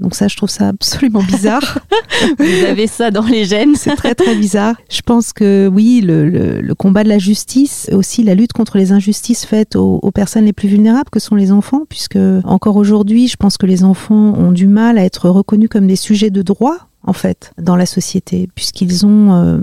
donc 0.00 0.14
ça, 0.14 0.28
je 0.28 0.36
trouve 0.36 0.48
ça 0.50 0.68
absolument 0.68 1.22
bizarre. 1.22 1.78
Vous 2.38 2.64
avez 2.66 2.86
ça 2.86 3.10
dans 3.10 3.24
les 3.26 3.44
gènes. 3.44 3.74
C'est 3.76 3.94
très 3.96 4.14
très 4.14 4.34
bizarre. 4.34 4.74
Je 4.90 5.00
pense 5.02 5.32
que 5.32 5.68
oui, 5.72 6.00
le, 6.04 6.28
le- 6.28 6.60
le 6.60 6.74
combat 6.74 7.04
de 7.04 7.08
la 7.08 7.18
justice, 7.18 7.88
aussi 7.92 8.22
la 8.22 8.34
lutte 8.34 8.52
contre 8.52 8.78
les 8.78 8.92
injustices 8.92 9.44
faites 9.46 9.76
aux, 9.76 9.98
aux 10.02 10.10
personnes 10.10 10.44
les 10.44 10.52
plus 10.52 10.68
vulnérables 10.68 11.10
que 11.10 11.20
sont 11.20 11.34
les 11.36 11.52
enfants, 11.52 11.82
puisque 11.88 12.18
encore 12.44 12.76
aujourd'hui, 12.76 13.28
je 13.28 13.36
pense 13.36 13.56
que 13.56 13.66
les 13.66 13.84
enfants 13.84 14.34
ont 14.36 14.52
du 14.52 14.66
mal 14.66 14.98
à 14.98 15.04
être 15.04 15.28
reconnus 15.28 15.68
comme 15.70 15.86
des 15.86 15.96
sujets 15.96 16.30
de 16.30 16.42
droit 16.42 16.76
en 17.02 17.12
fait 17.14 17.52
dans 17.58 17.76
la 17.76 17.86
société, 17.86 18.48
puisqu'ils 18.54 19.06
ont 19.06 19.32
euh, 19.32 19.58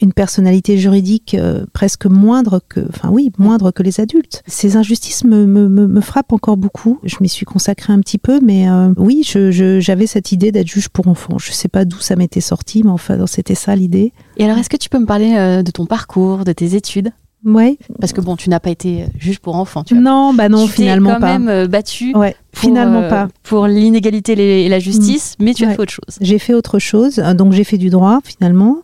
une 0.00 0.12
personnalité 0.12 0.78
juridique 0.78 1.34
euh, 1.38 1.64
presque 1.72 2.06
moindre 2.06 2.60
que, 2.68 2.80
enfin 2.88 3.10
oui, 3.10 3.30
moindre 3.38 3.70
que 3.70 3.82
les 3.82 4.00
adultes. 4.00 4.42
Ces 4.46 4.76
injustices 4.76 5.24
me, 5.24 5.46
me, 5.46 5.68
me, 5.68 5.86
me 5.86 6.00
frappent 6.00 6.32
encore 6.32 6.56
beaucoup. 6.56 6.98
Je 7.04 7.16
m'y 7.20 7.28
suis 7.28 7.44
consacrée 7.46 7.92
un 7.92 8.00
petit 8.00 8.18
peu, 8.18 8.40
mais 8.42 8.68
euh, 8.68 8.92
oui, 8.96 9.22
je- 9.26 9.50
je- 9.50 9.80
j'avais 9.80 10.06
cette 10.06 10.32
idée 10.32 10.52
d'être 10.52 10.68
juge 10.68 10.88
pour 10.88 11.08
enfants. 11.08 11.38
Je 11.38 11.52
sais 11.52 11.68
pas 11.68 11.84
d'où 11.84 11.98
ça 12.00 12.16
m'était 12.16 12.40
sorti, 12.40 12.82
mais 12.82 12.90
enfin, 12.90 13.26
c'était 13.26 13.54
ça 13.54 13.76
l'idée. 13.76 14.12
Et 14.38 14.44
alors, 14.44 14.56
est-ce 14.58 14.70
que 14.70 14.76
tu 14.76 14.88
peux 14.88 14.98
me 14.98 15.06
parler 15.06 15.34
euh, 15.36 15.62
de 15.62 15.70
ton 15.70 15.86
parcours, 15.86 16.44
de 16.44 16.52
tes 16.52 16.74
études? 16.74 17.10
Ouais. 17.42 17.78
Parce 17.98 18.12
que 18.12 18.20
bon, 18.20 18.36
tu 18.36 18.50
n'as 18.50 18.60
pas 18.60 18.68
été 18.68 19.06
juge 19.18 19.38
pour 19.38 19.56
enfants, 19.56 19.82
tu. 19.82 19.94
Non, 19.94 20.34
bah 20.34 20.50
non, 20.50 20.66
tu 20.66 20.72
finalement 20.72 21.14
quand 21.14 21.20
pas. 21.20 21.38
même 21.38 21.66
battu 21.68 22.14
Ouais, 22.14 22.36
pour, 22.52 22.60
finalement 22.60 23.00
euh, 23.00 23.08
pas. 23.08 23.28
pour 23.44 23.66
l'inégalité 23.66 24.64
et 24.64 24.68
la 24.68 24.78
justice, 24.78 25.36
mais 25.40 25.54
tu 25.54 25.64
as 25.64 25.70
fait 25.70 25.80
autre 25.80 25.92
chose. 25.92 26.18
J'ai 26.20 26.38
fait 26.38 26.52
autre 26.52 26.78
chose, 26.78 27.16
donc 27.38 27.52
j'ai 27.54 27.64
fait 27.64 27.78
du 27.78 27.88
droit 27.88 28.18
finalement, 28.24 28.82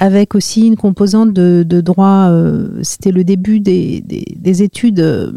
avec 0.00 0.34
aussi 0.34 0.66
une 0.66 0.76
composante 0.76 1.32
de, 1.32 1.64
de 1.66 1.80
droit. 1.80 2.28
euh, 2.30 2.80
C'était 2.82 3.12
le 3.12 3.22
début 3.22 3.60
des, 3.60 4.00
des, 4.00 4.24
des 4.36 4.62
études 4.62 5.00
euh, 5.00 5.30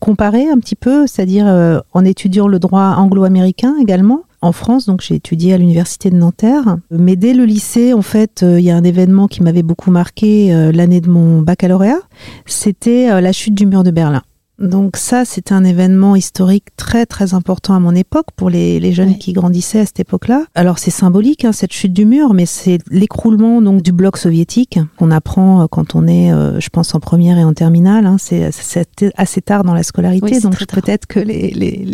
comparées 0.00 0.48
un 0.50 0.58
petit 0.58 0.74
peu, 0.74 1.06
c'est-à-dire 1.06 1.46
euh, 1.46 1.78
en 1.94 2.04
étudiant 2.04 2.48
le 2.48 2.58
droit 2.58 2.96
anglo-américain 2.98 3.76
également. 3.80 4.24
En 4.40 4.52
France, 4.52 4.86
donc 4.86 5.00
j'ai 5.00 5.16
étudié 5.16 5.54
à 5.54 5.58
l'université 5.58 6.10
de 6.10 6.16
Nanterre. 6.16 6.76
Mais 6.92 7.16
dès 7.16 7.34
le 7.34 7.44
lycée, 7.44 7.92
en 7.92 8.02
fait, 8.02 8.42
euh, 8.42 8.60
il 8.60 8.64
y 8.66 8.70
a 8.70 8.76
un 8.76 8.84
événement 8.84 9.26
qui 9.26 9.42
m'avait 9.42 9.64
beaucoup 9.64 9.90
marqué 9.90 10.54
euh, 10.54 10.70
l'année 10.70 11.00
de 11.00 11.08
mon 11.08 11.40
baccalauréat. 11.40 11.98
C'était 12.46 13.20
la 13.20 13.32
chute 13.32 13.54
du 13.54 13.66
mur 13.66 13.82
de 13.82 13.90
Berlin. 13.90 14.22
Donc 14.58 14.96
ça, 14.96 15.24
c'était 15.24 15.52
un 15.54 15.62
événement 15.64 16.16
historique 16.16 16.64
très 16.76 17.06
très 17.06 17.32
important 17.34 17.74
à 17.74 17.78
mon 17.80 17.94
époque 17.94 18.26
pour 18.36 18.50
les, 18.50 18.80
les 18.80 18.92
jeunes 18.92 19.10
Ouais. 19.10 19.18
qui 19.18 19.32
grandissaient 19.32 19.80
à 19.80 19.86
cette 19.86 20.00
époque-là. 20.00 20.44
Alors 20.54 20.78
c'est 20.78 20.90
symbolique 20.90 21.44
hein, 21.44 21.52
cette 21.52 21.72
chute 21.72 21.92
du 21.92 22.04
mur, 22.06 22.34
mais 22.34 22.44
c'est 22.46 22.78
l'écroulement 22.90 23.62
donc 23.62 23.82
du 23.82 23.92
bloc 23.92 24.16
soviétique 24.16 24.78
qu'on 24.98 25.10
apprend 25.12 25.62
euh, 25.62 25.66
quand 25.70 25.94
on 25.94 26.06
est, 26.08 26.32
euh, 26.32 26.58
je 26.58 26.68
pense, 26.70 26.94
en 26.94 27.00
première 27.00 27.38
et 27.38 27.44
en 27.44 27.52
terminale. 27.54 28.04
hein. 28.06 28.16
c'est 28.18 28.50
c'est 28.50 28.88
assez 29.16 29.40
tard 29.40 29.62
dans 29.64 29.74
la 29.74 29.82
scolarité, 29.84 30.26
Oui, 30.32 30.40
donc 30.40 30.58
peut-être 30.66 31.06
que 31.06 31.20
les, 31.20 31.50
les, 31.50 31.86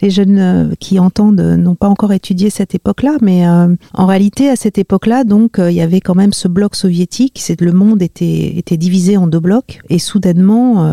les, 0.00 0.10
jeunes 0.10 0.38
euh, 0.38 0.70
qui 0.80 0.98
entendent 0.98 1.40
euh, 1.40 1.56
n'ont 1.56 1.74
pas 1.74 1.88
encore 1.88 2.12
étudié 2.14 2.48
cette 2.50 2.74
époque-là, 2.74 3.16
mais 3.20 3.46
euh, 3.46 3.68
en 3.92 4.06
réalité 4.06 4.48
à 4.48 4.56
cette 4.56 4.78
époque-là, 4.78 5.24
donc 5.24 5.58
euh, 5.58 5.70
il 5.70 5.76
y 5.76 5.80
avait 5.82 6.00
quand 6.00 6.14
même 6.14 6.32
ce 6.32 6.48
bloc 6.48 6.76
soviétique. 6.76 7.38
C'est 7.40 7.60
le 7.60 7.72
monde 7.72 8.00
était 8.00 8.56
était 8.56 8.76
divisé 8.78 9.16
en 9.18 9.26
deux 9.26 9.40
blocs 9.40 9.80
et 9.90 9.98
soudainement. 9.98 10.86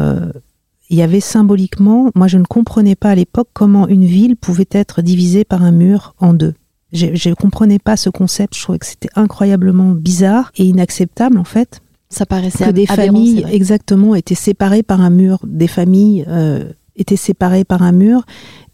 Il 0.94 0.98
y 0.98 1.02
avait 1.02 1.22
symboliquement, 1.22 2.12
moi 2.14 2.28
je 2.28 2.38
ne 2.38 2.44
comprenais 2.44 2.96
pas 2.96 3.10
à 3.10 3.16
l'époque 3.16 3.50
comment 3.54 3.88
une 3.88 4.06
ville 4.06 4.36
pouvait 4.36 4.70
être 4.70 5.02
divisée 5.02 5.44
par 5.44 5.64
un 5.64 5.72
mur 5.72 6.14
en 6.20 6.36
deux. 6.36 6.54
Je 6.92 7.30
ne 7.30 7.34
comprenais 7.34 7.80
pas 7.80 7.98
ce 7.98 8.12
concept, 8.12 8.56
je 8.56 8.62
trouvais 8.62 8.78
que 8.78 8.86
c'était 8.86 9.10
incroyablement 9.16 9.94
bizarre 9.94 10.52
et 10.56 10.66
inacceptable 10.66 11.40
en 11.40 11.44
fait, 11.46 11.82
Ça 12.10 12.28
paraissait 12.28 12.66
que 12.66 12.70
des 12.70 12.86
aberrant, 12.88 13.08
familles 13.08 13.44
exactement 13.52 14.14
étaient 14.14 14.36
séparées 14.36 14.84
par 14.84 15.02
un 15.02 15.10
mur, 15.10 15.40
des 15.48 15.66
familles 15.66 16.26
euh, 16.28 16.66
étaient 16.96 17.16
séparées 17.16 17.64
par 17.64 17.82
un 17.82 17.92
mur 17.92 18.24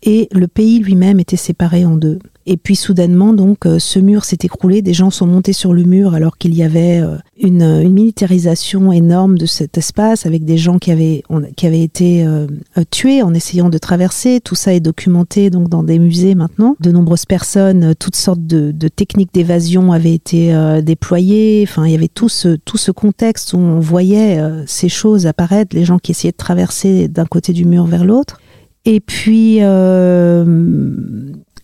et 0.04 0.28
le 0.34 0.50
pays 0.50 0.80
lui-même 0.80 1.22
était 1.22 1.38
séparé 1.38 1.86
en 1.86 1.96
deux. 1.96 2.20
Et 2.46 2.58
puis 2.58 2.76
soudainement, 2.76 3.32
donc, 3.32 3.66
euh, 3.66 3.80
ce 3.80 4.00
mur 4.00 4.26
s'est 4.26 4.40
écroulé, 4.44 4.82
des 4.82 4.94
gens 4.94 5.10
sont 5.10 5.28
montés 5.28 5.54
sur 5.54 5.74
le 5.74 5.84
mur 5.84 6.16
alors 6.16 6.38
qu'il 6.38 6.54
y 6.54 6.64
avait 6.64 7.00
euh, 7.00 7.16
une, 7.40 7.62
une 7.62 7.94
militarisation 7.94 8.92
énorme 8.92 9.38
de 9.38 9.46
cet 9.46 9.78
espace 9.78 10.26
avec 10.26 10.46
des 10.46 10.58
gens 10.58 10.78
qui 10.78 10.92
avaient, 10.92 11.24
qui 11.56 11.66
avaient 11.66 11.82
été 11.82 12.26
euh, 12.26 12.48
tués 12.92 13.22
en 13.22 13.34
essayant 13.34 13.70
de 13.70 13.78
traverser. 13.78 14.42
Tout 14.42 14.56
ça 14.56 14.74
est 14.74 14.80
documenté 14.80 15.50
donc 15.50 15.70
dans 15.70 15.84
des 15.84 16.00
musées 16.00 16.36
maintenant. 16.36 16.76
De 16.80 16.92
nombreuses 16.92 17.26
personnes, 17.26 17.84
euh, 17.84 17.94
toutes 17.98 18.16
sortes 18.16 18.46
de, 18.46 18.72
de 18.72 18.88
techniques 18.88 19.34
d'évasion 19.34 19.92
avaient 19.92 20.14
été 20.14 20.54
euh, 20.54 20.82
déployées. 20.82 21.66
Enfin, 21.68 21.86
il 21.86 21.92
y 21.92 21.96
avait 21.96 22.10
tout 22.10 22.30
ce, 22.30 22.56
tout 22.56 22.78
ce 22.78 22.92
contexte 22.92 23.54
où 23.54 23.58
on 23.58 23.80
voyait 23.80 24.40
ces 24.66 24.90
choses 24.90 25.26
apparaître, 25.28 25.76
les 25.76 25.86
gens 25.86 26.00
qui 26.00 26.12
essayaient 26.12 26.32
de 26.32 26.38
traverser 26.38 27.08
d'un 27.08 27.26
côté 27.26 27.54
du 27.54 27.66
mur 27.66 27.86
vers 27.86 28.06
l'autre. 28.06 28.40
Et 28.86 29.00
puis, 29.02 29.58
euh, 29.62 30.44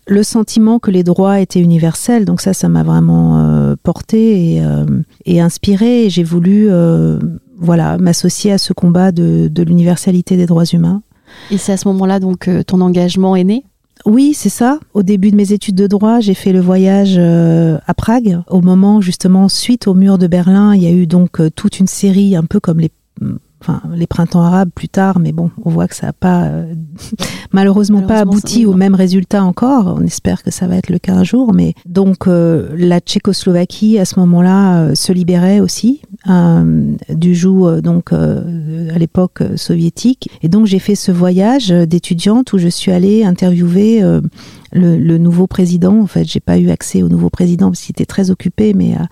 le 0.06 0.22
sentiment 0.22 0.78
que 0.78 0.90
les 0.90 1.02
droits 1.02 1.40
étaient 1.40 1.60
universels, 1.60 2.24
donc 2.24 2.40
ça, 2.40 2.52
ça 2.52 2.68
m'a 2.68 2.82
vraiment 2.82 3.38
euh, 3.38 3.74
porté 3.82 4.54
et, 4.54 4.64
euh, 4.64 4.84
et 5.24 5.40
inspiré. 5.40 6.06
Et 6.06 6.10
j'ai 6.10 6.22
voulu, 6.22 6.68
euh, 6.70 7.18
voilà, 7.58 7.98
m'associer 7.98 8.52
à 8.52 8.58
ce 8.58 8.72
combat 8.72 9.10
de, 9.12 9.48
de 9.48 9.62
l'universalité 9.62 10.36
des 10.36 10.46
droits 10.46 10.64
humains. 10.64 11.02
Et 11.50 11.58
c'est 11.58 11.72
à 11.72 11.76
ce 11.76 11.88
moment-là 11.88 12.20
donc 12.20 12.46
euh, 12.46 12.62
ton 12.62 12.80
engagement 12.80 13.34
est 13.34 13.44
né? 13.44 13.64
Oui, 14.04 14.34
c'est 14.34 14.50
ça. 14.50 14.78
Au 14.94 15.02
début 15.02 15.32
de 15.32 15.36
mes 15.36 15.52
études 15.52 15.74
de 15.74 15.88
droit, 15.88 16.20
j'ai 16.20 16.34
fait 16.34 16.52
le 16.52 16.60
voyage 16.60 17.16
euh, 17.18 17.78
à 17.86 17.94
Prague. 17.94 18.40
Au 18.48 18.60
moment, 18.60 19.00
justement, 19.00 19.48
suite 19.48 19.88
au 19.88 19.94
mur 19.94 20.18
de 20.18 20.28
Berlin, 20.28 20.76
il 20.76 20.82
y 20.82 20.86
a 20.86 20.92
eu 20.92 21.08
donc 21.08 21.40
euh, 21.40 21.50
toute 21.50 21.80
une 21.80 21.88
série, 21.88 22.36
un 22.36 22.44
peu 22.44 22.60
comme 22.60 22.78
les, 22.78 22.92
enfin, 23.60 23.82
les 23.94 24.06
printemps 24.06 24.42
arabes 24.42 24.70
plus 24.72 24.88
tard, 24.88 25.18
mais 25.18 25.32
bon, 25.32 25.50
on 25.64 25.70
voit 25.70 25.88
que 25.88 25.96
ça 25.96 26.06
n'a 26.06 26.12
pas, 26.12 26.44
euh, 26.44 26.74
malheureusement, 27.52 28.02
pas 28.02 28.18
abouti 28.18 28.66
au 28.66 28.74
même 28.74 28.94
résultat 28.94 29.44
encore. 29.44 29.96
On 29.98 30.04
espère 30.04 30.42
que 30.42 30.50
ça 30.50 30.66
va 30.66 30.76
être 30.76 30.90
le 30.90 30.98
cas 30.98 31.14
un 31.14 31.24
jour. 31.24 31.52
Mais 31.54 31.74
donc, 31.86 32.26
euh, 32.26 32.68
la 32.76 33.00
Tchécoslovaquie, 33.00 33.98
à 33.98 34.04
ce 34.04 34.18
moment-là, 34.20 34.80
euh, 34.80 34.94
se 34.94 35.12
libérait 35.12 35.60
aussi 35.60 36.02
euh, 36.28 36.92
du 37.10 37.34
joug, 37.34 37.80
donc, 37.80 38.12
à 38.12 38.98
l'époque 38.98 39.42
soviétique. 39.56 40.28
Et 40.42 40.48
donc, 40.48 40.66
j'ai 40.66 40.78
fait 40.78 40.94
ce 40.94 41.12
voyage 41.12 41.68
d'étudiante 41.68 42.52
où 42.52 42.58
je 42.58 42.68
suis 42.68 42.92
allée 42.92 43.24
interviewer 43.24 44.02
le, 44.72 44.98
le 44.98 45.18
nouveau 45.18 45.46
président. 45.46 46.00
En 46.00 46.06
fait, 46.06 46.24
j'ai 46.24 46.40
pas 46.40 46.58
eu 46.58 46.70
accès 46.70 47.02
au 47.02 47.08
nouveau 47.08 47.30
président 47.30 47.68
parce 47.68 47.82
qu'il 47.82 47.92
était 47.92 48.06
très 48.06 48.30
occupé, 48.30 48.74
mais 48.74 48.94
à, 48.94 49.06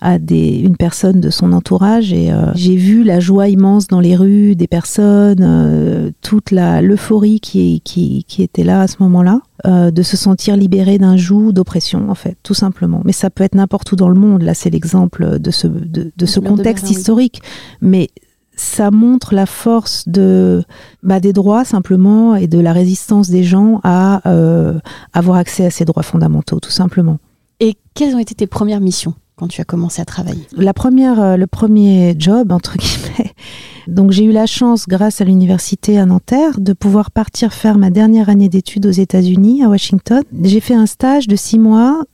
à 0.00 0.18
des, 0.18 0.58
une 0.58 0.76
personne 0.76 1.20
de 1.20 1.30
son 1.30 1.52
entourage. 1.52 2.12
Et 2.12 2.32
euh, 2.32 2.52
j'ai 2.54 2.76
vu 2.76 3.04
la 3.04 3.20
joie 3.20 3.48
immense 3.48 3.88
dans 3.88 4.00
les 4.00 4.16
rues 4.16 4.56
des 4.56 4.66
personnes, 4.66 5.42
euh, 5.42 6.10
toute 6.22 6.50
la 6.50 6.82
l'euphorie 6.82 7.40
qui, 7.40 7.79
qui, 7.84 8.24
qui 8.28 8.42
était 8.42 8.64
là 8.64 8.82
à 8.82 8.86
ce 8.86 8.96
moment-là. 9.00 9.40
euh, 9.66 9.90
de 9.90 10.02
se 10.02 10.16
sentir 10.16 10.56
libéré 10.56 10.98
d'un 10.98 11.16
joug 11.16 11.52
d'oppression, 11.52 12.10
en 12.10 12.14
fait, 12.14 12.36
tout 12.42 12.54
simplement. 12.54 13.02
Mais 13.04 13.12
ça 13.12 13.30
peut 13.30 13.44
être 13.44 13.54
n'importe 13.54 13.92
où 13.92 13.96
dans 13.96 14.08
le 14.08 14.14
monde. 14.14 14.42
Là, 14.42 14.54
c'est 14.54 14.70
l'exemple 14.70 15.38
de 15.38 15.50
ce, 15.50 15.66
de, 15.66 16.12
de 16.16 16.26
ce 16.26 16.40
de 16.40 16.48
contexte 16.48 16.90
historique. 16.90 17.42
Mais 17.80 18.08
ça 18.56 18.90
montre 18.90 19.34
la 19.34 19.46
force 19.46 20.08
de 20.08 20.62
bah, 21.02 21.20
des 21.20 21.32
droits 21.32 21.64
simplement 21.64 22.36
et 22.36 22.46
de 22.46 22.58
la 22.58 22.72
résistance 22.72 23.30
des 23.30 23.42
gens 23.42 23.80
à 23.84 24.26
euh, 24.28 24.78
avoir 25.12 25.36
accès 25.36 25.64
à 25.66 25.70
ces 25.70 25.84
droits 25.84 26.02
fondamentaux, 26.02 26.60
tout 26.60 26.70
simplement. 26.70 27.18
Et 27.58 27.76
quelles 27.94 28.14
ont 28.14 28.18
été 28.18 28.34
tes 28.34 28.46
premières 28.46 28.80
missions? 28.80 29.14
Quand 29.40 29.48
tu 29.48 29.62
as 29.62 29.64
commencé 29.64 30.02
à 30.02 30.04
travailler 30.04 30.46
La 30.54 30.74
première, 30.74 31.18
euh, 31.18 31.36
le 31.38 31.46
premier 31.46 32.14
job, 32.18 32.52
entre 32.52 32.76
guillemets, 32.76 33.32
donc 33.86 34.10
j'ai 34.10 34.24
eu 34.24 34.32
la 34.32 34.44
chance, 34.44 34.86
grâce 34.86 35.22
à 35.22 35.24
l'université 35.24 35.98
à 35.98 36.04
Nanterre, 36.04 36.60
de 36.60 36.74
pouvoir 36.74 37.10
partir 37.10 37.54
faire 37.54 37.78
ma 37.78 37.88
dernière 37.88 38.28
année 38.28 38.50
d'études 38.50 38.84
aux 38.84 38.90
États-Unis, 38.90 39.64
à 39.64 39.70
Washington. 39.70 40.22
J'ai 40.42 40.60
fait 40.60 40.74
un 40.74 40.84
stage 40.84 41.26
de 41.26 41.36
six 41.36 41.58
mois 41.58 42.04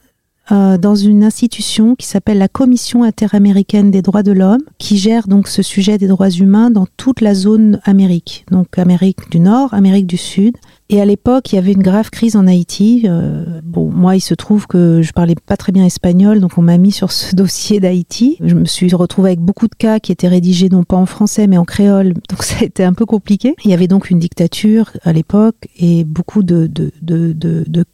euh, 0.53 0.79
dans 0.79 0.95
une 0.95 1.25
institution 1.25 1.97
qui 1.97 2.07
s'appelle 2.07 2.39
la 2.39 2.47
Commission 2.47 3.03
interaméricaine 3.03 3.91
des 3.91 4.03
droits 4.03 4.23
de 4.23 4.31
l'homme, 4.31 4.63
qui 4.79 4.97
gère 4.97 5.27
donc 5.27 5.49
ce 5.49 5.63
sujet 5.63 5.99
des 5.99 6.07
droits 6.07 6.31
humains 6.31 6.71
dans 6.71 6.87
toute 6.97 7.21
la 7.21 7.35
zone 7.35 7.81
Amérique, 7.83 8.47
donc 8.53 8.79
Amérique 8.79 9.29
du 9.33 9.41
Nord, 9.41 9.75
Amérique 9.75 10.07
du 10.07 10.17
Sud. 10.17 10.57
Et 10.89 11.01
à 11.01 11.05
l'époque, 11.05 11.53
il 11.53 11.57
y 11.57 11.59
avait 11.59 11.73
une 11.73 11.83
grave 11.83 12.11
crise 12.11 12.37
en 12.37 12.47
Haïti. 12.47 13.07
Euh, 13.07 13.61
bon, 13.65 13.91
moi, 13.91 14.15
il 14.15 14.21
se 14.21 14.35
trouve 14.35 14.69
que 14.69 15.03
je 15.03 15.13
parlais 15.13 15.35
pas 15.35 15.57
très 15.57 15.73
bien 15.73 15.85
espagnol, 15.85 16.39
donc 16.39 16.59
on 16.59 16.63
m'a 16.63 16.79
mis 16.79 16.93
sur 16.93 17.11
ce 17.11 17.35
dossier 17.35 17.81
d'Haïti. 17.81 18.37
Je 18.41 18.55
me 18.55 18.67
suis 18.67 18.93
retrouvée 18.95 19.31
avec 19.31 19.41
beaucoup 19.41 19.67
de 19.67 19.75
cas 19.75 19.99
qui 19.99 20.13
étaient 20.13 20.29
rédigés 20.29 20.69
non 20.69 20.85
pas 20.85 20.97
en 20.97 21.07
français 21.07 21.49
mais 21.49 21.59
en 21.59 21.65
créole, 21.65 22.15
donc 22.31 22.45
ça 22.45 22.59
a 22.61 22.65
été 22.65 22.85
un 22.85 22.93
peu 22.93 23.05
compliqué. 23.05 23.55
Il 23.65 23.71
y 23.71 23.75
avait 23.75 23.89
donc 23.89 24.11
une 24.11 24.21
dictature 24.21 24.93
à 25.03 25.13
l'époque 25.13 25.69
et 25.77 26.05
beaucoup 26.05 26.45
de, 26.45 26.71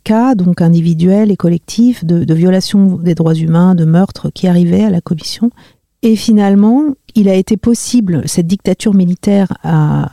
cas, 0.04 0.34
donc 0.34 0.60
individuels 0.60 1.30
et 1.30 1.36
collectifs, 1.36 2.04
de, 2.04 2.24
de 2.24 2.34
violations 2.34 2.96
des 2.96 3.14
droits 3.14 3.34
humains, 3.34 3.74
de 3.74 3.86
meurtres 3.86 4.30
qui 4.34 4.48
arrivaient 4.48 4.84
à 4.84 4.90
la 4.90 5.00
commission. 5.00 5.50
Et 6.02 6.16
finalement, 6.16 6.94
il 7.14 7.28
a 7.28 7.34
été 7.34 7.56
possible, 7.56 8.22
cette 8.26 8.46
dictature 8.46 8.92
militaire 8.92 9.52
a, 9.62 10.10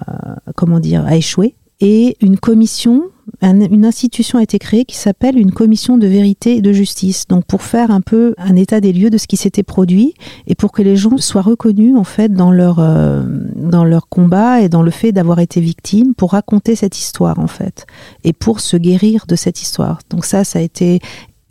comment 0.55 0.79
dire, 0.79 1.05
a 1.05 1.15
échoué 1.15 1.55
et 1.81 2.17
une 2.21 2.37
commission, 2.37 3.03
une 3.41 3.85
institution 3.85 4.37
a 4.37 4.43
été 4.43 4.59
créée 4.59 4.83
qui 4.83 4.97
s'appelle 4.97 5.37
une 5.37 5.51
commission 5.51 5.97
de 5.97 6.07
vérité 6.07 6.57
et 6.57 6.61
de 6.61 6.73
justice. 6.73 7.25
Donc 7.27 7.45
pour 7.45 7.61
faire 7.61 7.89
un 7.89 8.01
peu 8.01 8.35
un 8.37 8.55
état 8.57 8.81
des 8.81 8.91
lieux 8.91 9.09
de 9.09 9.17
ce 9.17 9.27
qui 9.27 9.37
s'était 9.37 9.63
produit 9.63 10.13
et 10.45 10.55
pour 10.55 10.73
que 10.73 10.81
les 10.81 10.97
gens 10.97 11.17
soient 11.17 11.41
reconnus 11.41 11.95
en 11.95 12.03
fait 12.03 12.33
dans 12.33 12.51
leur 12.51 12.79
euh, 12.79 13.23
dans 13.55 13.85
leur 13.85 14.09
combat 14.09 14.61
et 14.61 14.67
dans 14.67 14.81
le 14.81 14.91
fait 14.91 15.13
d'avoir 15.13 15.39
été 15.39 15.61
victimes 15.61 16.13
pour 16.15 16.31
raconter 16.31 16.75
cette 16.75 16.97
histoire 16.97 17.39
en 17.39 17.47
fait 17.47 17.85
et 18.25 18.33
pour 18.33 18.59
se 18.59 18.75
guérir 18.75 19.25
de 19.27 19.35
cette 19.35 19.61
histoire. 19.61 19.99
Donc 20.09 20.25
ça 20.25 20.43
ça 20.43 20.59
a 20.59 20.61
été 20.61 20.99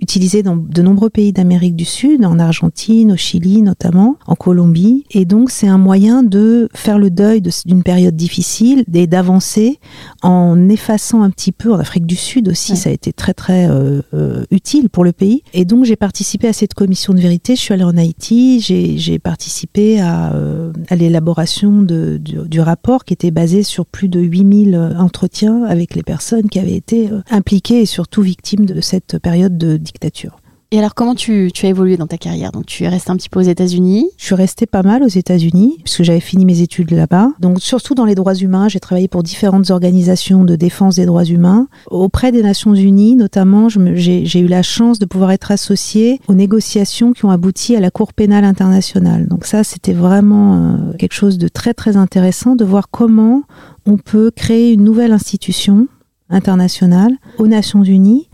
utilisé 0.00 0.43
dans 0.43 0.57
de 0.57 0.83
nombreux 0.83 1.11
pays 1.11 1.33
d'Amérique 1.33 1.76
du 1.76 1.85
Sud, 1.85 2.25
en 2.25 2.38
Argentine, 2.38 3.12
au 3.12 3.17
Chili 3.17 3.62
notamment, 3.62 4.17
en 4.26 4.35
Colombie. 4.35 5.05
Et 5.11 5.25
donc 5.25 5.50
c'est 5.50 5.69
un 5.69 5.78
moyen 5.78 6.23
de 6.23 6.69
faire 6.75 6.99
le 6.99 7.11
deuil 7.11 7.43
d'une 7.67 7.83
période 7.83 8.17
difficile 8.17 8.85
et 8.93 9.07
d'avancer 9.07 9.78
en 10.23 10.69
effaçant 10.69 11.23
un 11.23 11.31
petit 11.31 11.52
peu, 11.52 11.73
en 11.73 11.78
Afrique 11.78 12.07
du 12.07 12.17
Sud 12.17 12.49
aussi, 12.49 12.76
ça 12.76 12.90
a 12.90 12.93
été 12.93 13.12
très 13.12 13.35
très 13.35 13.69
euh, 13.69 14.02
euh, 14.14 14.45
utile 14.50 14.88
pour 14.88 15.05
le 15.05 15.12
pays. 15.12 15.43
Et 15.52 15.64
donc 15.64 15.85
j'ai 15.85 15.97
participé 15.97 16.49
à 16.49 16.52
cette 16.52 16.75
commission 16.75 17.14
de 17.14 17.21
vérité, 17.21 17.57
je 17.57 17.61
suis 17.61 17.75
allée 17.75 17.85
en 17.85 17.97
Haïti, 17.97 18.61
j'ai 18.61 19.19
participé 19.19 20.00
à, 20.00 20.33
euh, 20.35 20.73
à 20.88 20.97
l'élaboration 20.97 21.83
du, 21.83 22.19
du 22.19 22.61
rapport 22.61 23.05
qui 23.05 23.14
était 23.14 23.31
basé 23.31 23.62
sur 23.62 23.87
plus 23.87 24.09
de 24.09 24.21
8000 24.21 24.97
entretiens 24.99 25.64
avec 25.64 25.95
les 25.95 26.02
personnes 26.02 26.49
qui 26.49 26.59
avaient 26.59 26.76
été 26.76 27.11
impliquées 27.31 27.83
et 27.83 27.87
surtout 27.87 28.23
victimes 28.23 28.67
de 28.67 28.81
cette 28.81 29.19
période 29.19 29.57
de 29.57 29.76
dictature. 29.88 30.38
Et 30.71 30.78
alors, 30.78 30.95
comment 30.95 31.14
tu, 31.14 31.50
as 31.62 31.66
évolué 31.66 31.97
dans 31.97 32.07
ta 32.07 32.18
carrière? 32.18 32.52
Donc, 32.52 32.66
tu 32.66 32.85
es 32.85 32.88
resté 32.88 33.11
un 33.11 33.16
petit 33.16 33.30
peu 33.30 33.40
aux 33.40 33.42
États-Unis? 33.42 34.11
Je 34.18 34.25
suis 34.26 34.35
restée 34.35 34.66
pas 34.66 34.83
mal 34.83 35.02
aux 35.02 35.09
États-Unis, 35.09 35.78
puisque 35.83 36.02
j'avais 36.02 36.21
fini 36.21 36.45
mes 36.45 36.61
études 36.61 36.90
là-bas. 36.90 37.30
Donc, 37.40 37.62
surtout 37.62 37.95
dans 37.95 38.04
les 38.04 38.14
droits 38.14 38.35
humains, 38.35 38.68
j'ai 38.68 38.78
travaillé 38.78 39.09
pour 39.09 39.23
différentes 39.23 39.71
organisations 39.71 40.45
de 40.45 40.57
défense 40.57 40.97
des 40.97 41.07
droits 41.07 41.25
humains. 41.25 41.68
Auprès 41.90 42.33
des 42.33 42.42
Nations 42.42 42.75
Unies, 42.75 43.16
notamment, 43.16 43.71
j'ai 43.71 44.40
eu 44.40 44.47
la 44.47 44.62
chance 44.62 44.99
de 44.99 45.07
pouvoir 45.07 45.30
être 45.30 45.50
associée 45.52 46.21
aux 46.28 46.35
négociations 46.35 47.14
qui 47.14 47.25
ont 47.25 47.30
abouti 47.30 47.75
à 47.75 47.80
la 47.80 47.90
Cour 47.90 48.12
pénale 48.12 48.45
internationale. 48.45 49.26
Donc, 49.26 49.47
ça, 49.47 49.64
c'était 49.64 49.95
vraiment 49.95 50.54
euh, 50.54 50.92
quelque 50.99 51.14
chose 51.14 51.38
de 51.38 51.49
très, 51.49 51.73
très 51.73 51.97
intéressant 51.97 52.57
de 52.57 52.66
voir 52.66 52.90
comment 52.90 53.45
on 53.87 53.97
peut 53.97 54.30
créer 54.30 54.75
une 54.75 54.85
nouvelle 54.85 55.12
institution 55.12 55.88
internationale 56.28 57.12
aux 57.38 57.47
Nations 57.47 57.83
Unies 57.83 58.28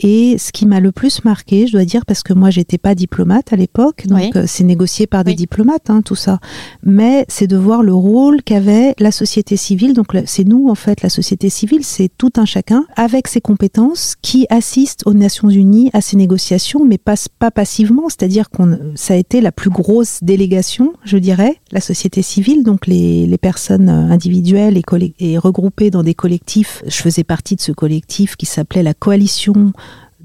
et 0.00 0.36
ce 0.38 0.52
qui 0.52 0.66
m'a 0.66 0.80
le 0.80 0.92
plus 0.92 1.24
marqué, 1.24 1.66
je 1.66 1.72
dois 1.72 1.84
dire, 1.84 2.04
parce 2.04 2.22
que 2.22 2.32
moi 2.32 2.50
j'étais 2.50 2.78
pas 2.78 2.94
diplomate 2.94 3.52
à 3.52 3.56
l'époque, 3.56 4.06
donc 4.06 4.34
euh, 4.36 4.44
c'est 4.46 4.64
négocié 4.64 5.06
par 5.06 5.24
des 5.24 5.34
diplomates, 5.34 5.88
hein, 5.88 6.02
tout 6.02 6.16
ça. 6.16 6.40
Mais 6.82 7.24
c'est 7.28 7.46
de 7.46 7.56
voir 7.56 7.82
le 7.82 7.94
rôle 7.94 8.42
qu'avait 8.42 8.94
la 8.98 9.12
société 9.12 9.56
civile. 9.56 9.94
Donc 9.94 10.08
c'est 10.26 10.44
nous 10.44 10.68
en 10.68 10.74
fait, 10.74 11.02
la 11.02 11.08
société 11.08 11.48
civile, 11.48 11.84
c'est 11.84 12.10
tout 12.18 12.32
un 12.36 12.44
chacun 12.44 12.84
avec 12.96 13.28
ses 13.28 13.40
compétences 13.40 14.16
qui 14.20 14.46
assiste 14.50 15.06
aux 15.06 15.14
Nations 15.14 15.48
Unies 15.48 15.90
à 15.92 16.00
ces 16.00 16.16
négociations, 16.16 16.84
mais 16.84 16.98
pas, 16.98 17.14
pas 17.38 17.50
passivement. 17.50 18.08
C'est-à-dire 18.08 18.50
qu'on, 18.50 18.78
ça 18.96 19.14
a 19.14 19.16
été 19.16 19.40
la 19.40 19.52
plus 19.52 19.70
grosse 19.70 20.18
délégation, 20.22 20.92
je 21.04 21.18
dirais, 21.18 21.60
la 21.70 21.80
société 21.80 22.22
civile, 22.22 22.64
donc 22.64 22.86
les, 22.86 23.26
les 23.26 23.38
personnes 23.38 23.88
individuelles 23.88 24.76
et, 24.76 25.14
et 25.20 25.38
regroupées 25.38 25.90
dans 25.90 26.02
des 26.02 26.14
collectifs. 26.14 26.82
Je 26.86 26.96
faisais 26.96 27.24
partie 27.24 27.54
de 27.54 27.60
ce 27.60 27.72
collectif 27.72 28.36
qui 28.36 28.46
s'appelait 28.46 28.82
la 28.82 28.94
coalition 28.94 29.72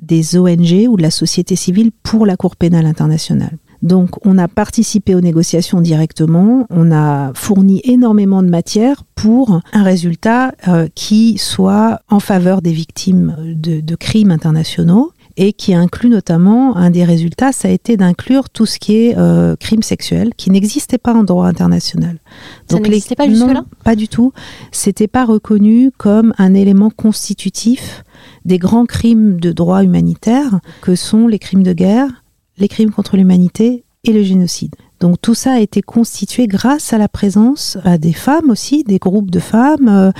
des 0.10 0.38
ONG 0.38 0.88
ou 0.89 0.98
de 0.98 1.02
la 1.02 1.12
société 1.12 1.56
civile 1.56 1.91
pour 2.04 2.26
la 2.26 2.36
Cour 2.36 2.58
pénale 2.58 2.86
internationale. 2.86 3.58
Donc 3.82 4.26
on 4.26 4.38
a 4.38 4.48
participé 4.48 5.15
aux 5.15 5.22
négociations 5.22 5.80
directement, 5.80 6.65
on 6.69 6.91
a 6.91 7.32
fourni 7.34 7.80
énormément 7.86 8.43
de 8.43 8.50
matière 8.50 9.04
pour 9.15 9.62
un 9.72 9.84
résultat 9.84 10.54
euh, 10.67 10.88
qui 10.95 11.38
soit 11.38 12.02
en 12.10 12.19
faveur 12.19 12.62
des 12.62 12.74
victimes 12.74 13.36
de, 13.39 13.95
crimes 13.95 14.32
internationaux 14.32 15.12
et 15.38 15.54
qui 15.54 15.74
inclut 15.74 16.10
notamment 16.10 16.76
un 16.76 16.89
des 16.89 17.06
résultats, 17.06 17.54
ça 17.54 17.69
a 17.69 17.72
été 17.72 17.95
d'inclure 17.95 18.50
tout 18.50 18.65
ce 18.65 18.78
qui 18.78 18.95
est 18.95 19.17
euh, 19.17 19.56
crime 19.56 19.84
sexuel, 19.84 20.32
qui 20.36 20.50
n'existait 20.50 20.98
pas 20.98 21.13
en 21.13 21.24
droit 21.24 21.48
international. 21.48 22.17
Ça 22.69 22.80
n'existait 22.80 23.15
pas 23.15 23.30
jusque-là? 23.30 23.63
Pas 23.86 23.95
du 23.95 24.10
tout. 24.10 24.34
C'était 24.74 25.08
pas 25.08 25.24
reconnu 25.24 25.91
comme 25.98 26.34
un 26.38 26.54
élément 26.54 26.89
constitutif 26.89 28.04
des 28.45 28.58
grands 28.58 28.86
crimes 28.86 29.39
de 29.39 29.52
droit 29.52 29.84
humanitaire 29.84 30.60
que 30.82 30.95
sont 30.95 31.28
les 31.28 31.39
crimes 31.39 31.63
de 31.63 31.73
guerre, 31.73 32.23
les 32.58 32.67
crimes 32.67 32.91
contre 32.91 33.17
l'humanité 33.17 33.84
et 34.04 34.13
le 34.13 34.23
génocide. 34.23 34.75
Donc 34.99 35.21
tout 35.21 35.34
ça 35.34 35.54
a 35.54 35.60
été 35.60 35.82
constitué 35.82 36.47
grâce 36.47 36.91
à 36.91 36.97
la 36.97 37.08
présence 37.08 37.78
à 37.86 37.97
des 37.97 38.12
femmes 38.12 38.49
aussi, 38.49 38.84
des 38.84 38.97
groupes 38.97 39.32
de 39.32 39.39
femmes, 39.39 39.88
euh, 39.88 40.12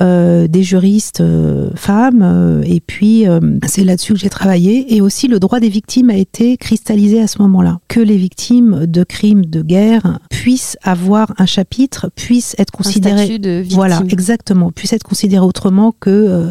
euh, 0.00 0.48
des 0.48 0.62
juristes 0.62 1.20
euh, 1.20 1.70
femmes, 1.74 2.62
et 2.64 2.80
puis 2.80 3.26
c'est 3.66 3.84
là-dessus 3.84 4.14
que 4.14 4.18
j'ai 4.18 4.30
travaillé. 4.30 4.94
Et 4.94 5.00
aussi 5.00 5.28
le 5.28 5.38
droit 5.38 5.60
des 5.60 5.68
victimes 5.68 6.10
a 6.10 6.16
été 6.16 6.56
cristallisé 6.56 7.20
à 7.20 7.26
ce 7.26 7.40
moment-là, 7.42 7.80
que 7.88 8.00
les 8.00 8.16
victimes 8.16 8.86
de 8.86 9.04
crimes 9.04 9.44
de 9.44 9.62
guerre 9.62 10.18
puissent 10.30 10.76
avoir 10.82 11.32
un 11.38 11.46
chapitre, 11.46 12.10
puissent 12.14 12.54
être 12.58 12.70
considérées, 12.70 13.38
voilà, 13.70 14.02
exactement, 14.08 14.70
puissent 14.72 14.94
être 14.94 15.02
considérées 15.04 15.44
autrement 15.44 15.92
que 15.98 16.50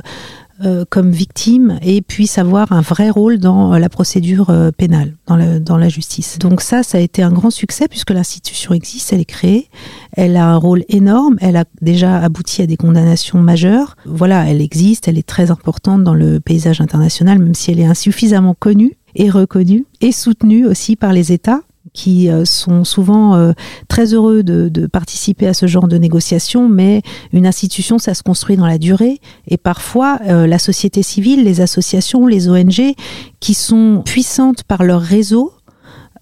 euh, 0.64 0.86
comme 0.90 1.12
victime 1.12 1.80
et 1.82 2.02
puisse 2.02 2.38
avoir 2.38 2.72
un 2.72 2.82
vrai 2.82 3.10
rôle 3.10 3.40
dans 3.40 3.74
euh, 3.74 3.80
la 3.80 3.90
procédure 3.90 4.50
euh, 4.50 4.72
pénale, 4.72 5.16
dans 5.26 5.60
dans 5.60 5.78
la 5.78 5.90
justice. 5.90 6.38
Donc 6.40 6.62
ça, 6.62 6.84
ça 6.84 6.98
a 6.98 7.02
été 7.02 7.24
un 7.24 7.32
grand 7.32 7.50
succès 7.50 7.88
puisque 7.88 8.12
l'institution 8.12 8.74
existe, 8.74 9.12
elle 9.12 9.22
est 9.22 9.26
créée, 9.26 9.70
elle 10.12 10.38
a 10.38 10.48
un 10.48 10.58
rôle 10.58 10.84
énorme, 10.88 11.38
elle 11.42 11.58
a 11.58 11.66
déjà 11.82 12.18
abouti 12.18 12.62
à 12.62 12.68
des 12.68 12.78
condamnations 12.78 13.40
majeures. 13.40 13.96
Voilà, 14.06 14.48
elle 14.48 14.62
existe, 14.62 15.08
elle 15.08 15.18
est 15.18 15.28
très 15.28 15.52
importante 15.52 16.04
dans 16.04 16.14
le 16.14 16.40
paysage 16.40 16.82
international, 16.82 17.40
même 17.40 17.56
si 17.56 17.72
elle 17.72 17.80
est 17.80 17.86
insuffisamment 17.86 18.54
connue 18.54 18.98
et 19.16 19.30
reconnue 19.30 19.86
et 20.00 20.12
soutenue 20.12 20.68
aussi 20.68 20.96
par 20.96 21.14
les 21.14 21.32
États 21.32 21.62
qui 21.94 22.30
euh, 22.30 22.46
sont 22.46 22.84
souvent 22.84 23.36
euh, 23.36 23.52
très 23.88 24.14
heureux 24.14 24.44
de, 24.44 24.88
participer 24.88 25.48
à 25.48 25.54
ce 25.54 25.68
genre 25.68 25.88
de 25.88 25.98
négociations, 25.98 26.70
mais 26.70 27.02
une 27.34 27.46
institution, 27.46 27.98
ça 27.98 28.14
se 28.14 28.24
construit 28.24 28.58
dans 28.58 28.66
la 28.66 28.78
durée. 28.78 29.20
Et 29.48 29.58
parfois, 29.58 30.20
euh, 30.28 30.48
la 30.48 30.60
société 30.60 31.04
civile, 31.04 31.44
les 31.44 31.62
associations, 31.62 32.28
les 32.28 32.50
ONG, 32.50 32.94
qui 33.40 33.54
sont 33.54 34.02
puissantes 34.06 34.64
par 34.64 34.84
leur 34.84 35.02
réseau, 35.02 35.54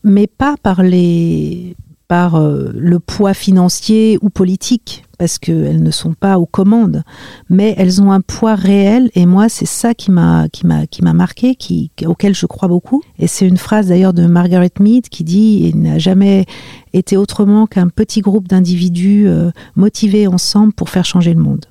mais 0.03 0.27
pas 0.27 0.55
par 0.61 0.83
les 0.83 1.75
par 2.07 2.41
le 2.41 2.97
poids 2.97 3.35
financier 3.35 4.17
ou 4.23 4.31
politique 4.31 5.03
parce 5.19 5.37
qu'elles 5.37 5.83
ne 5.83 5.91
sont 5.91 6.13
pas 6.13 6.39
aux 6.39 6.47
commandes, 6.47 7.03
mais 7.49 7.75
elles 7.77 8.01
ont 8.01 8.11
un 8.11 8.21
poids 8.21 8.55
réel 8.55 9.11
et 9.13 9.25
moi 9.27 9.49
c'est 9.49 9.67
ça 9.67 9.93
qui 9.93 10.09
m'a 10.09 10.47
qui 10.49 10.65
m'a 10.65 10.87
qui 10.87 11.03
m'a 11.03 11.13
marqué, 11.13 11.55
qui 11.55 11.91
auquel 12.07 12.33
je 12.33 12.47
crois 12.47 12.69
beaucoup. 12.69 13.03
Et 13.19 13.27
c'est 13.27 13.45
une 13.45 13.57
phrase 13.57 13.89
d'ailleurs 13.89 14.13
de 14.13 14.25
Margaret 14.25 14.71
Mead 14.79 15.09
qui 15.09 15.23
dit 15.23 15.69
il 15.71 15.81
n'a 15.81 15.99
jamais 15.99 16.45
été 16.93 17.17
autrement 17.17 17.67
qu'un 17.67 17.89
petit 17.89 18.21
groupe 18.21 18.47
d'individus 18.47 19.27
euh, 19.27 19.51
motivés 19.75 20.25
ensemble 20.25 20.73
pour 20.73 20.89
faire 20.89 21.05
changer 21.05 21.33
le 21.33 21.41
monde. 21.41 21.65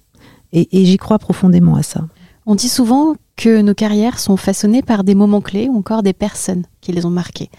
Et, 0.52 0.68
et 0.80 0.84
j'y 0.84 0.98
crois 0.98 1.18
profondément 1.18 1.74
à 1.74 1.82
ça. 1.82 2.06
On 2.46 2.54
dit 2.54 2.68
souvent 2.68 3.16
que 3.38 3.62
nos 3.62 3.72
carrières 3.72 4.18
sont 4.18 4.36
façonnées 4.36 4.82
par 4.82 5.04
des 5.04 5.14
moments 5.14 5.40
clés 5.40 5.68
ou 5.70 5.78
encore 5.78 6.02
des 6.02 6.12
personnes 6.12 6.64
qui 6.80 6.90
les 6.90 7.06
ont 7.06 7.10
marquées. 7.10 7.50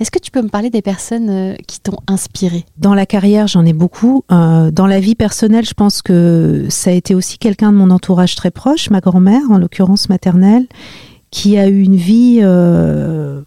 Est-ce 0.00 0.10
que 0.10 0.18
tu 0.18 0.32
peux 0.32 0.42
me 0.42 0.48
parler 0.48 0.70
des 0.70 0.82
personnes 0.82 1.30
euh, 1.30 1.54
qui 1.68 1.80
t'ont 1.80 1.98
inspiré? 2.08 2.66
Dans 2.76 2.94
la 2.94 3.06
carrière, 3.06 3.46
j'en 3.46 3.64
ai 3.64 3.72
beaucoup. 3.72 4.24
Euh, 4.32 4.72
dans 4.72 4.88
la 4.88 4.98
vie 4.98 5.14
personnelle, 5.14 5.64
je 5.64 5.74
pense 5.74 6.02
que 6.02 6.66
ça 6.68 6.90
a 6.90 6.92
été 6.92 7.14
aussi 7.14 7.38
quelqu'un 7.38 7.70
de 7.70 7.76
mon 7.76 7.90
entourage 7.90 8.34
très 8.34 8.50
proche, 8.50 8.90
ma 8.90 9.00
grand-mère, 9.00 9.42
en 9.50 9.58
l'occurrence 9.58 10.08
maternelle, 10.08 10.66
qui 11.30 11.56
a 11.56 11.68
eu 11.68 11.80
une 11.80 11.96
vie 11.96 12.40
euh, 12.42 13.42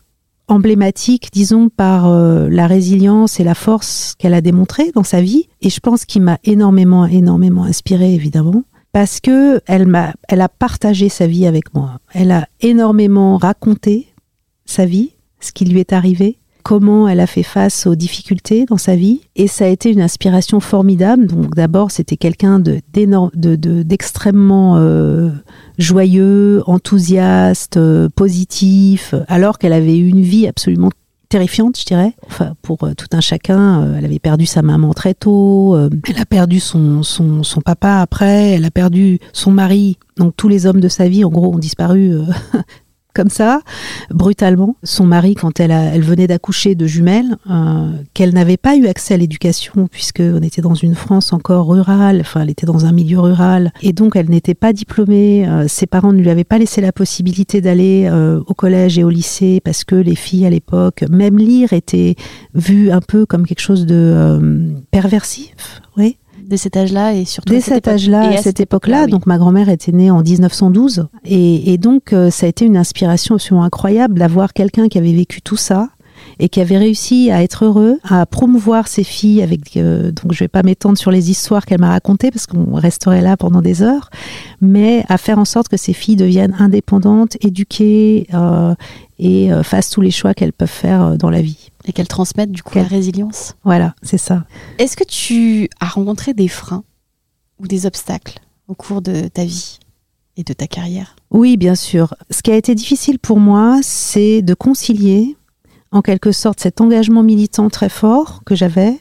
emblématique, 0.47 1.31
disons, 1.33 1.67
par 1.67 2.09
la 2.09 2.67
résilience 2.67 3.41
et 3.41 3.43
la 3.43 3.55
force 3.55 4.15
qu'elle 4.17 4.33
a 4.33 4.41
démontrée 4.41 4.91
dans 4.93 5.03
sa 5.03 5.21
vie. 5.21 5.49
Et 5.61 5.69
je 5.69 5.81
pense 5.81 6.05
qu'il 6.05 6.21
m'a 6.21 6.37
énormément, 6.45 7.05
énormément 7.05 7.65
inspiré, 7.65 8.13
évidemment, 8.13 8.63
parce 8.93 9.19
que 9.19 9.59
elle 9.65 9.87
m'a, 9.87 10.13
elle 10.29 10.39
a 10.39 10.47
partagé 10.47 11.09
sa 11.09 11.27
vie 11.27 11.45
avec 11.45 11.73
moi. 11.73 11.99
Elle 12.13 12.31
a 12.31 12.47
énormément 12.61 13.37
raconté 13.37 14.07
sa 14.65 14.85
vie, 14.85 15.11
ce 15.41 15.51
qui 15.51 15.65
lui 15.65 15.79
est 15.79 15.91
arrivé, 15.91 16.37
comment 16.61 17.07
elle 17.07 17.19
a 17.19 17.27
fait 17.27 17.43
face 17.43 17.87
aux 17.87 17.95
difficultés 17.95 18.65
dans 18.65 18.77
sa 18.77 18.95
vie. 18.95 19.21
Et 19.35 19.47
ça 19.47 19.65
a 19.65 19.67
été 19.67 19.91
une 19.91 20.01
inspiration 20.01 20.59
formidable. 20.59 21.25
Donc 21.25 21.55
d'abord, 21.55 21.89
c'était 21.91 22.17
quelqu'un 22.17 22.59
de, 22.59 22.81
d'extrêmement 23.83 24.77
euh, 24.77 25.31
joyeux, 25.79 26.61
enthousiaste, 26.67 27.77
euh, 27.77 28.09
positif, 28.15 29.15
alors 29.27 29.57
qu'elle 29.57 29.73
avait 29.73 29.97
eu 29.97 30.07
une 30.07 30.21
vie 30.21 30.47
absolument 30.47 30.91
terrifiante, 31.33 31.79
je 31.79 31.85
dirais. 31.85 32.13
Enfin, 32.27 32.53
pour 32.61 32.83
euh, 32.83 32.93
tout 32.93 33.07
un 33.11 33.21
chacun, 33.21 33.95
elle 33.97 34.05
avait 34.05 34.19
perdu 34.19 34.45
sa 34.45 34.61
maman 34.61 34.93
très 34.93 35.13
tôt, 35.15 35.77
elle 36.07 36.21
a 36.21 36.25
perdu 36.25 36.59
son, 36.59 37.03
son, 37.03 37.43
son, 37.43 37.61
papa 37.61 38.01
après, 38.01 38.51
elle 38.51 38.65
a 38.65 38.71
perdu 38.71 39.19
son 39.33 39.51
mari. 39.51 39.97
Donc 40.17 40.35
tous 40.37 40.47
les 40.47 40.65
hommes 40.65 40.79
de 40.79 40.87
sa 40.87 41.07
vie, 41.07 41.25
en 41.25 41.29
gros, 41.29 41.53
ont 41.53 41.59
disparu 41.59 42.15
comme 43.13 43.29
ça, 43.29 43.61
brutalement. 44.09 44.75
Son 44.83 45.05
mari, 45.05 45.35
quand 45.35 45.59
elle, 45.59 45.71
elle 45.71 46.01
venait 46.01 46.27
d'accoucher 46.27 46.75
de 46.75 46.85
jumelles, 46.85 47.37
euh, 47.49 47.91
qu'elle 48.13 48.33
n'avait 48.33 48.57
pas 48.57 48.75
eu 48.75 48.87
accès 48.87 49.13
à 49.13 49.17
l'éducation, 49.17 49.87
puisqu'on 49.87 50.41
était 50.41 50.61
dans 50.61 50.73
une 50.73 50.95
France 50.95 51.33
encore 51.33 51.67
rurale, 51.67 52.21
enfin 52.21 52.41
elle 52.41 52.49
était 52.49 52.65
dans 52.65 52.85
un 52.85 52.91
milieu 52.91 53.19
rural, 53.19 53.71
et 53.81 53.93
donc 53.93 54.15
elle 54.15 54.29
n'était 54.29 54.55
pas 54.55 54.73
diplômée. 54.73 55.47
Euh, 55.47 55.67
ses 55.67 55.85
parents 55.85 56.13
ne 56.13 56.21
lui 56.21 56.29
avaient 56.29 56.43
pas 56.43 56.57
laissé 56.57 56.81
la 56.81 56.91
possibilité 56.91 57.61
d'aller 57.61 58.07
euh, 58.11 58.41
au 58.47 58.53
collège 58.53 58.97
et 58.97 59.03
au 59.03 59.09
lycée, 59.09 59.61
parce 59.63 59.83
que 59.83 59.95
les 59.95 60.15
filles 60.15 60.45
à 60.45 60.49
l'époque, 60.49 61.03
même 61.09 61.37
lire 61.37 61.73
était 61.73 62.15
vu 62.53 62.91
un 62.91 63.01
peu 63.01 63.25
comme 63.25 63.45
quelque 63.45 63.61
chose 63.61 63.85
de 63.85 64.73
perversif. 64.91 65.81
Oui, 65.97 66.17
Dès 66.45 66.57
cet 66.57 66.77
âge-là 66.77 67.13
et 67.13 67.25
surtout 67.25 67.53
dès 67.53 67.61
cet 67.61 67.87
âge-là, 67.87 68.29
à, 68.29 68.37
cette 68.37 68.59
époque-là. 68.59 69.07
Donc 69.07 69.25
ma 69.25 69.37
grand-mère 69.37 69.69
était 69.69 69.91
née 69.91 70.11
en 70.11 70.21
1912 70.21 71.07
et, 71.25 71.77
donc 71.77 72.13
euh, 72.13 72.29
ça 72.29 72.45
a 72.45 72.49
été 72.49 72.65
une 72.65 72.77
inspiration 72.77 73.35
absolument 73.35 73.63
incroyable 73.65 74.19
d'avoir 74.19 74.53
quelqu'un 74.53 74.87
qui 74.87 74.97
avait 74.97 75.13
vécu 75.13 75.41
tout 75.41 75.57
ça 75.57 75.89
et 76.39 76.49
qui 76.49 76.61
avait 76.61 76.77
réussi 76.77 77.31
à 77.31 77.43
être 77.43 77.65
heureux, 77.65 77.99
à 78.03 78.25
promouvoir 78.25 78.87
ses 78.87 79.03
filles 79.03 79.41
avec. 79.41 79.77
Euh, 79.77 80.11
donc 80.11 80.31
je 80.33 80.39
vais 80.39 80.47
pas 80.47 80.63
m'étendre 80.63 80.97
sur 80.97 81.11
les 81.11 81.31
histoires 81.31 81.65
qu'elle 81.65 81.81
m'a 81.81 81.89
racontées 81.89 82.31
parce 82.31 82.47
qu'on 82.47 82.75
resterait 82.75 83.21
là 83.21 83.37
pendant 83.37 83.61
des 83.61 83.81
heures, 83.81 84.09
mais 84.61 85.05
à 85.09 85.17
faire 85.17 85.39
en 85.39 85.45
sorte 85.45 85.67
que 85.67 85.77
ces 85.77 85.93
filles 85.93 86.15
deviennent 86.15 86.55
indépendantes, 86.59 87.37
éduquées 87.41 88.27
euh, 88.33 88.73
et 89.19 89.49
fassent 89.63 89.89
tous 89.89 90.01
les 90.01 90.11
choix 90.11 90.33
qu'elles 90.33 90.53
peuvent 90.53 90.67
faire 90.67 91.17
dans 91.17 91.29
la 91.29 91.41
vie. 91.41 91.62
Et 91.85 91.93
qu'elles 91.93 92.07
transmettent 92.07 92.51
du 92.51 92.63
coup 92.63 92.77
la 92.77 92.83
résilience. 92.83 93.55
Voilà, 93.63 93.95
c'est 94.03 94.17
ça. 94.17 94.45
Est-ce 94.77 94.95
que 94.95 95.03
tu 95.03 95.69
as 95.79 95.87
rencontré 95.87 96.33
des 96.33 96.47
freins 96.47 96.83
ou 97.59 97.67
des 97.67 97.85
obstacles 97.85 98.39
au 98.67 98.73
cours 98.73 99.01
de 99.01 99.27
ta 99.27 99.43
vie 99.43 99.79
et 100.37 100.43
de 100.43 100.53
ta 100.53 100.67
carrière? 100.67 101.15
Oui, 101.29 101.57
bien 101.57 101.75
sûr. 101.75 102.15
Ce 102.29 102.41
qui 102.41 102.51
a 102.51 102.55
été 102.55 102.73
difficile 102.73 103.19
pour 103.19 103.39
moi, 103.39 103.79
c'est 103.83 104.41
de 104.41 104.53
concilier 104.53 105.35
en 105.91 106.01
quelque 106.01 106.31
sorte 106.31 106.59
cet 106.59 106.81
engagement 106.81 107.21
militant 107.21 107.69
très 107.69 107.89
fort 107.89 108.41
que 108.45 108.55
j'avais, 108.55 108.99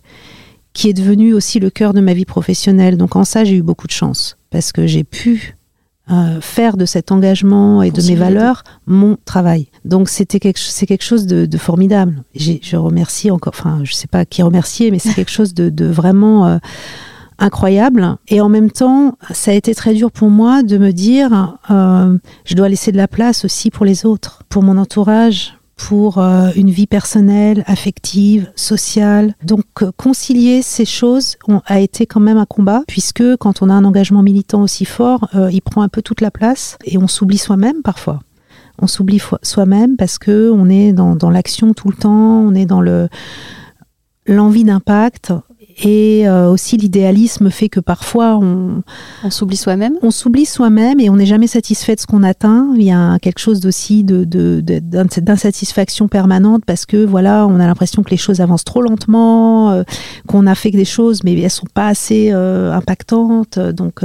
qui 0.73 0.89
est 0.89 0.93
devenu 0.93 1.35
aussi 1.35 1.61
le 1.61 1.71
cœur 1.71 1.95
de 1.95 2.01
ma 2.01 2.15
vie 2.15 2.25
professionnelle. 2.25 2.97
Donc 2.97 3.17
en 3.17 3.25
ça, 3.25 3.45
j'ai 3.45 3.57
eu 3.57 3.63
beaucoup 3.63 3.87
de 3.87 3.93
chance 3.93 4.37
parce 4.51 4.73
que 4.73 4.87
j'ai 4.87 5.05
pu 5.05 5.57
euh, 6.11 6.41
faire 6.41 6.77
de 6.77 6.85
cet 6.85 7.13
engagement 7.13 7.83
et 7.83 7.91
de 7.91 8.03
mes 8.03 8.17
valeurs 8.17 8.65
mon 8.87 9.17
travail. 9.25 9.69
Donc 9.85 10.09
c'était 10.09 10.39
quelque, 10.39 10.59
c'est 10.59 10.87
quelque 10.87 11.05
chose 11.05 11.27
de, 11.27 11.59
formidable. 11.59 12.23
je 12.35 12.77
remercie 12.77 13.31
encore, 13.31 13.53
enfin 13.57 13.81
je 13.85 13.93
sais 13.95 14.07
pas 14.07 14.25
qui 14.25 14.43
remercier, 14.43 14.91
mais 14.91 14.99
c'est 14.99 15.15
quelque 15.15 15.31
chose 15.31 15.55
de, 15.55 15.87
vraiment 15.87 16.47
euh, 16.47 16.59
incroyable. 17.39 18.17
Et 18.29 18.41
en 18.41 18.49
même 18.49 18.71
temps, 18.71 19.17
ça 19.33 19.51
a 19.51 19.55
été 19.55 19.75
très 19.75 19.95
dur 19.95 20.11
pour 20.11 20.31
moi 20.31 20.63
de 20.63 20.79
me 20.79 20.93
dire, 20.93 21.59
euh, 21.71 22.17
je 22.45 22.55
dois 22.55 22.69
laisser 22.69 22.93
de 22.93 22.97
la 22.97 23.09
place 23.09 23.45
aussi 23.45 23.71
pour 23.71 23.85
les 23.85 24.07
autres, 24.07 24.43
pour 24.49 24.63
mon 24.63 24.79
entourage, 24.79 25.55
pour 25.77 26.19
euh, 26.19 26.51
une 26.55 26.71
vie 26.71 26.87
personnelle, 26.87 27.65
affective, 27.67 28.53
sociale. 28.55 29.35
Donc 29.43 29.65
concilier 29.97 30.63
ces 30.63 30.85
choses 30.85 31.37
a 31.67 31.81
été 31.81 32.07
quand 32.07 32.21
même 32.21 32.39
un 32.39 32.47
combat, 32.47 32.83
puisque 32.87 33.37
quand 33.39 33.63
on 33.63 33.69
a 33.69 33.75
un 33.75 33.85
engagement 33.85 34.23
militant 34.23 34.63
aussi 34.63 34.85
fort, 34.85 35.29
il 35.51 35.61
prend 35.61 35.83
un 35.83 35.89
peu 35.89 36.03
toute 36.03 36.21
la 36.21 36.31
place 36.31 36.79
et 36.85 36.99
on 36.99 37.09
s'oublie 37.09 37.39
soi-même 37.39 37.83
parfois. 37.83 38.21
On 38.81 38.87
s'oublie 38.87 39.21
soi-même 39.43 39.97
parce 39.97 40.19
que 40.19 40.51
on 40.51 40.69
est 40.69 40.93
dans, 40.93 41.15
dans 41.15 41.31
l'action 41.31 41.75
tout 41.75 41.89
le 41.89 41.97
temps, 41.97 42.41
on 42.41 42.55
est 42.55 42.67
dans 42.67 42.81
le 42.81 43.09
l'envie 44.27 44.65
d'impact 44.65 45.33
et 45.83 46.29
euh, 46.29 46.51
aussi 46.51 46.77
l'idéalisme 46.77 47.51
fait 47.51 47.69
que 47.69 47.81
parfois 47.81 48.37
on, 48.37 48.83
on 49.25 49.31
s'oublie 49.31 49.57
soi-même? 49.57 49.95
On 50.03 50.11
s'oublie 50.11 50.45
soi-même 50.45 51.01
et 51.01 51.09
on 51.09 51.17
n'est 51.17 51.27
jamais 51.27 51.47
satisfait 51.47 51.95
de 51.95 52.01
ce 52.01 52.07
qu'on 52.07 52.23
atteint. 52.23 52.73
Il 52.77 52.83
y 52.83 52.93
a 52.93 53.19
quelque 53.19 53.39
chose 53.39 53.61
d'aussi 53.61 54.05
de, 54.05 54.25
d'insatisfaction 54.61 56.09
permanente 56.09 56.65
parce 56.67 56.87
que 56.87 57.05
voilà, 57.05 57.47
on 57.47 57.59
a 57.59 57.67
l'impression 57.67 58.03
que 58.03 58.11
les 58.11 58.17
choses 58.17 58.41
avancent 58.41 58.65
trop 58.65 58.83
lentement, 58.83 59.71
euh, 59.71 59.83
qu'on 60.27 60.47
a 60.47 60.55
fait 60.55 60.71
des 60.71 60.85
choses 60.85 61.25
mais 61.25 61.39
elles 61.41 61.51
sont 61.51 61.67
pas 61.73 61.89
assez 61.89 62.31
euh, 62.33 62.73
impactantes. 62.73 63.59
Donc 63.59 64.03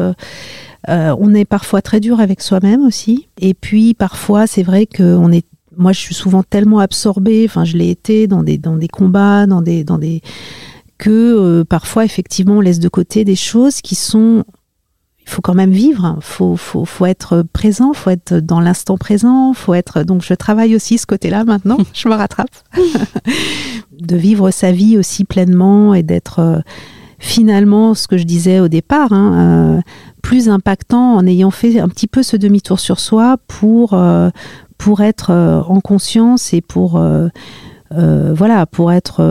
on 0.88 1.34
est 1.34 1.46
parfois 1.46 1.82
très 1.82 2.00
dur 2.00 2.20
avec 2.20 2.42
soi-même 2.42 2.86
aussi. 2.86 3.28
Et 3.40 3.54
puis 3.54 3.94
parfois 3.94 4.48
c'est 4.48 4.64
vrai 4.64 4.86
qu'on 4.86 5.32
est 5.32 5.46
moi, 5.78 5.92
je 5.92 6.00
suis 6.00 6.16
souvent 6.16 6.42
tellement 6.42 6.80
absorbée, 6.80 7.46
enfin, 7.48 7.64
je 7.64 7.78
l'ai 7.78 7.92
été 7.92 8.26
dans 8.26 8.42
des, 8.42 8.58
dans 8.58 8.76
des 8.76 8.88
combats, 8.88 9.46
dans 9.46 9.62
des, 9.62 9.84
dans 9.84 10.00
des, 10.00 10.22
que 10.98 11.10
euh, 11.10 11.64
parfois 11.64 12.06
effectivement 12.06 12.58
on 12.58 12.62
laisse 12.62 12.80
de 12.80 12.90
côté 12.90 13.24
des 13.24 13.36
choses 13.36 13.82
qui 13.82 13.96
sont 13.96 14.44
il 15.20 15.30
faut 15.30 15.42
quand 15.42 15.54
même 15.54 15.72
vivre, 15.72 16.18
faut, 16.22 16.56
faut, 16.56 16.86
faut 16.86 17.06
être 17.06 17.44
présent, 17.52 17.92
faut 17.92 18.10
être 18.10 18.36
dans 18.36 18.62
l'instant 18.62 18.98
présent, 18.98 19.52
faut 19.54 19.74
être 19.74 20.04
donc 20.04 20.24
je 20.24 20.34
travaille 20.34 20.74
aussi 20.74 20.98
ce 20.98 21.06
côté-là 21.06 21.44
maintenant, 21.44 21.78
je 21.94 22.08
me 22.08 22.14
rattrape, 22.14 22.50
de 23.92 24.16
vivre 24.16 24.52
sa 24.52 24.72
vie 24.72 24.98
aussi 24.98 25.26
pleinement 25.26 25.94
et 25.94 26.02
d'être 26.02 26.40
euh, 26.40 26.60
finalement 27.20 27.94
ce 27.94 28.08
que 28.08 28.18
je 28.18 28.24
disais 28.24 28.62
au 28.62 28.70
départ, 28.70 29.12
hein, 29.12 29.78
euh, 29.78 29.82
plus 30.28 30.50
impactant 30.50 31.16
en 31.16 31.26
ayant 31.26 31.52
fait 31.52 31.80
un 31.80 31.88
petit 31.88 32.08
peu 32.08 32.22
ce 32.22 32.36
demi-tour 32.36 32.80
sur 32.80 33.00
soi 33.00 33.38
pour 33.48 33.98
pour 34.78 35.02
être 35.02 35.32
en 35.68 35.80
conscience 35.80 36.54
et 36.54 36.60
pour 36.60 37.02
voilà 37.92 38.66
pour 38.66 38.92
être 38.92 39.22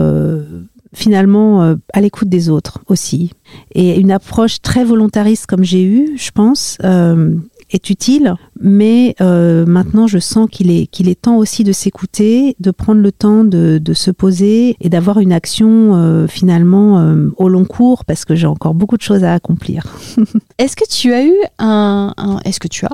finalement 0.97 1.63
euh, 1.63 1.75
à 1.93 2.01
l'écoute 2.01 2.29
des 2.29 2.49
autres 2.49 2.79
aussi. 2.87 3.31
Et 3.73 3.99
une 3.99 4.11
approche 4.11 4.61
très 4.61 4.83
volontariste 4.83 5.45
comme 5.45 5.63
j'ai 5.63 5.83
eu, 5.83 6.17
je 6.17 6.31
pense, 6.31 6.77
euh, 6.83 7.35
est 7.69 7.89
utile, 7.89 8.35
mais 8.59 9.15
euh, 9.21 9.65
maintenant 9.65 10.07
je 10.07 10.19
sens 10.19 10.47
qu'il 10.49 10.71
est, 10.71 10.87
qu'il 10.87 11.09
est 11.09 11.21
temps 11.21 11.37
aussi 11.37 11.63
de 11.63 11.71
s'écouter, 11.71 12.55
de 12.59 12.71
prendre 12.71 13.01
le 13.01 13.11
temps 13.11 13.43
de, 13.43 13.77
de 13.77 13.93
se 13.93 14.11
poser 14.11 14.75
et 14.79 14.89
d'avoir 14.89 15.19
une 15.19 15.33
action 15.33 16.27
finalement 16.27 17.15
au 17.37 17.49
long 17.49 17.65
cours 17.65 18.05
parce 18.05 18.25
que 18.25 18.35
j'ai 18.35 18.47
encore 18.47 18.73
beaucoup 18.73 18.97
de 18.97 19.01
choses 19.01 19.23
à 19.23 19.33
accomplir. 19.33 19.83
est-ce 20.57 20.75
que 20.75 20.87
tu 20.89 21.13
as 21.13 21.25
eu 21.25 21.35
un 21.59 22.13
est-ce 22.45 22.59
que 22.59 22.67
tu 22.67 22.85
as 22.85 22.93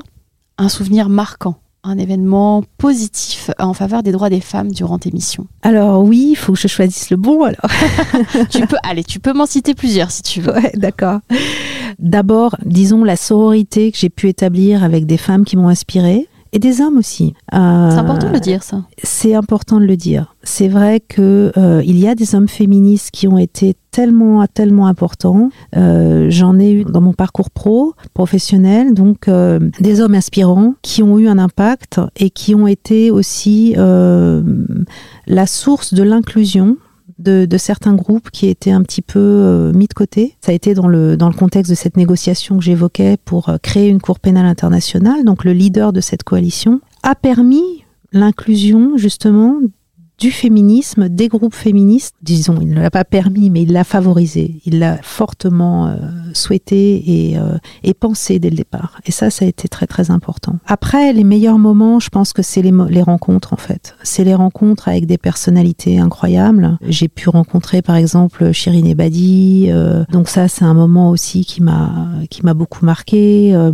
un 0.57 0.69
souvenir 0.69 1.09
marquant? 1.09 1.57
Un 1.83 1.97
événement 1.97 2.63
positif 2.77 3.51
en 3.59 3.73
faveur 3.73 4.03
des 4.03 4.11
droits 4.11 4.29
des 4.29 4.39
femmes 4.39 4.71
durant 4.71 4.99
tes 4.99 5.11
missions 5.11 5.47
Alors 5.63 6.03
oui, 6.03 6.29
il 6.31 6.35
faut 6.35 6.53
que 6.53 6.59
je 6.59 6.67
choisisse 6.67 7.09
le 7.09 7.17
bon 7.17 7.43
alors. 7.43 7.69
tu 8.49 8.65
peux, 8.65 8.77
allez, 8.83 9.03
tu 9.03 9.19
peux 9.19 9.33
m'en 9.33 9.45
citer 9.45 9.73
plusieurs 9.73 10.11
si 10.11 10.21
tu 10.21 10.41
veux. 10.41 10.53
Ouais, 10.53 10.71
d'accord. 10.75 11.19
D'abord, 11.99 12.55
disons 12.65 13.03
la 13.03 13.15
sororité 13.15 13.91
que 13.91 13.97
j'ai 13.97 14.09
pu 14.09 14.29
établir 14.29 14.83
avec 14.83 15.05
des 15.05 15.17
femmes 15.17 15.43
qui 15.45 15.57
m'ont 15.57 15.67
inspirée 15.67 16.27
et 16.53 16.59
des 16.59 16.81
hommes 16.81 16.97
aussi. 16.97 17.33
Euh, 17.53 17.89
c'est 17.89 17.97
important 17.97 18.27
de 18.27 18.33
le 18.33 18.39
dire, 18.39 18.63
ça. 18.63 18.83
C'est 19.03 19.33
important 19.33 19.79
de 19.79 19.85
le 19.85 19.97
dire. 19.97 20.35
C'est 20.43 20.67
vrai 20.67 20.99
que 20.99 21.51
euh, 21.57 21.81
il 21.83 21.99
y 21.99 22.07
a 22.07 22.13
des 22.13 22.35
hommes 22.35 22.47
féministes 22.47 23.09
qui 23.11 23.27
ont 23.27 23.39
été 23.39 23.75
tellement, 23.89 24.45
tellement 24.45 24.85
importants. 24.87 25.49
Euh, 25.75 26.27
j'en 26.29 26.59
ai 26.59 26.71
eu 26.71 26.83
dans 26.83 27.01
mon 27.01 27.13
parcours 27.13 27.49
pro, 27.49 27.93
professionnel, 28.13 28.93
donc 28.93 29.29
des 29.79 30.01
hommes 30.01 30.15
inspirants 30.15 30.75
qui 30.83 31.01
ont 31.01 31.17
eu 31.17 31.27
un 31.27 31.39
impact 31.39 31.99
et 32.15 32.29
qui 32.29 32.53
ont 32.53 32.67
été 32.67 33.09
aussi 33.09 33.75
la 33.75 35.47
source 35.47 35.93
de 35.93 36.03
l'inclusion 36.03 36.77
de, 37.23 37.57
certains 37.57 37.93
groupes 37.93 38.29
qui 38.31 38.47
étaient 38.47 38.71
un 38.71 38.83
petit 38.83 39.01
peu 39.01 39.19
euh, 39.19 39.73
mis 39.73 39.88
de 39.88 39.93
côté. 39.93 40.36
Ça 40.41 40.51
a 40.51 40.55
été 40.55 40.73
dans 40.73 40.88
le, 40.88 41.17
dans 41.17 41.29
le 41.29 41.33
contexte 41.33 41.69
de 41.69 41.75
cette 41.75 41.97
négociation 41.97 42.57
que 42.57 42.63
j'évoquais 42.63 43.17
pour 43.23 43.49
euh, 43.49 43.57
créer 43.62 43.88
une 43.89 44.01
Cour 44.01 44.19
pénale 44.19 44.45
internationale. 44.45 45.23
Donc 45.23 45.43
le 45.43 45.53
leader 45.53 45.93
de 45.93 46.01
cette 46.01 46.23
coalition 46.23 46.81
a 47.03 47.15
permis 47.15 47.86
l'inclusion 48.12 48.97
justement 48.97 49.57
du 50.19 50.32
féminisme, 50.32 51.10
des 51.10 51.28
groupes 51.28 51.56
féministes. 51.56 52.15
Disons, 52.21 52.58
il 52.62 52.69
ne 52.69 52.82
l'a 52.82 52.91
pas 52.91 53.04
permis, 53.04 53.49
mais 53.49 53.63
il 53.63 53.71
l'a 53.71 53.84
favorisé. 53.84 54.62
Il 54.65 54.80
l'a 54.80 54.97
fortement 55.02 55.88
euh, 55.88 55.95
souhaité 56.34 57.30
et, 57.32 57.38
euh, 57.38 57.58
et, 57.84 57.93
pensé 57.93 58.39
dès 58.39 58.49
le 58.49 58.56
départ. 58.56 58.99
Et 59.06 59.12
ça, 59.12 59.30
ça 59.30 59.45
a 59.45 59.47
été 59.47 59.67
très 59.67 59.88
très 59.88 60.12
important. 60.12 60.58
Après, 60.65 61.13
les 61.13 61.23
meilleurs 61.23 61.58
moments, 61.58 61.99
je 61.99 62.10
pense 62.10 62.34
que 62.34 62.41
c'est 62.41 62.62
les, 62.62 62.73
les, 62.89 63.02
rencontres 63.02 63.54
en 63.54 63.58
fait. 63.58 63.95
C'est 64.04 64.23
les 64.23 64.36
rencontres 64.36 64.88
avec 64.88 65.06
des 65.06 65.17
personnalités 65.17 65.99
incroyables. 65.99 66.78
J'ai 66.88 67.08
pu 67.08 67.30
rencontrer 67.30 67.82
par 67.82 67.95
exemple 67.95 68.52
Shirin 68.52 68.86
Ebadi. 68.86 69.67
Euh, 69.69 70.04
donc 70.12 70.30
ça, 70.30 70.47
c'est 70.47 70.65
un 70.65 70.73
moment 70.73 71.10
aussi 71.10 71.45
qui 71.45 71.62
m'a 71.62 72.10
qui 72.30 72.43
m'a 72.43 72.54
beaucoup 72.54 72.86
marqué. 72.86 73.56
Euh, 73.56 73.71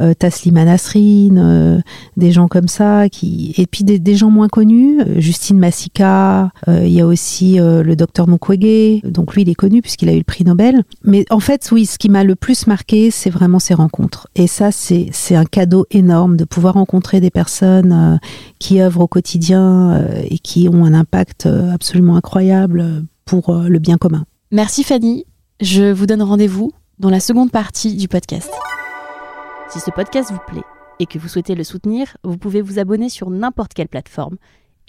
euh, 0.00 0.14
Taslima 0.14 0.64
Nasrin, 0.64 1.80
des 2.16 2.32
gens 2.32 2.48
comme 2.48 2.68
ça. 2.68 3.08
Qui 3.08 3.54
et 3.56 3.66
puis 3.66 3.84
des, 3.84 3.98
des 3.98 4.14
gens 4.14 4.30
moins 4.30 4.48
connus. 4.48 5.00
Justine 5.16 5.57
Massika. 5.58 6.50
Il 6.66 6.88
y 6.88 7.00
a 7.00 7.06
aussi 7.06 7.58
le 7.58 7.94
docteur 7.94 8.28
Mukwege. 8.28 9.02
Donc 9.04 9.34
lui, 9.34 9.42
il 9.42 9.48
est 9.48 9.54
connu 9.54 9.82
puisqu'il 9.82 10.08
a 10.08 10.12
eu 10.12 10.18
le 10.18 10.24
prix 10.24 10.44
Nobel. 10.44 10.82
Mais 11.04 11.24
en 11.30 11.40
fait, 11.40 11.68
oui, 11.72 11.86
ce 11.86 11.98
qui 11.98 12.08
m'a 12.08 12.24
le 12.24 12.36
plus 12.36 12.66
marqué, 12.66 13.10
c'est 13.10 13.30
vraiment 13.30 13.58
ces 13.58 13.74
rencontres. 13.74 14.28
Et 14.34 14.46
ça, 14.46 14.70
c'est 14.72 15.34
un 15.34 15.44
cadeau 15.44 15.86
énorme 15.90 16.36
de 16.36 16.44
pouvoir 16.44 16.74
rencontrer 16.74 17.20
des 17.20 17.30
personnes 17.30 17.92
euh, 17.92 18.16
qui 18.58 18.80
œuvrent 18.80 19.02
au 19.02 19.08
quotidien 19.08 19.92
euh, 19.92 20.22
et 20.24 20.38
qui 20.38 20.68
ont 20.68 20.84
un 20.84 20.94
impact 20.94 21.46
euh, 21.46 21.72
absolument 21.72 22.16
incroyable 22.16 23.04
pour 23.24 23.52
le 23.52 23.78
bien 23.78 23.98
commun. 23.98 24.24
Merci 24.50 24.84
Fanny. 24.84 25.26
Je 25.60 25.92
vous 25.92 26.06
donne 26.06 26.22
rendez-vous 26.22 26.72
dans 26.98 27.10
la 27.10 27.20
seconde 27.20 27.50
partie 27.50 27.94
du 27.94 28.08
podcast. 28.08 28.50
Si 29.68 29.80
ce 29.80 29.90
podcast 29.90 30.30
vous 30.30 30.40
plaît 30.46 30.64
et 30.98 31.06
que 31.06 31.18
vous 31.18 31.28
souhaitez 31.28 31.54
le 31.54 31.62
soutenir, 31.62 32.16
vous 32.24 32.38
pouvez 32.38 32.62
vous 32.62 32.78
abonner 32.78 33.10
sur 33.10 33.28
n'importe 33.28 33.74
quelle 33.74 33.88
plateforme 33.88 34.36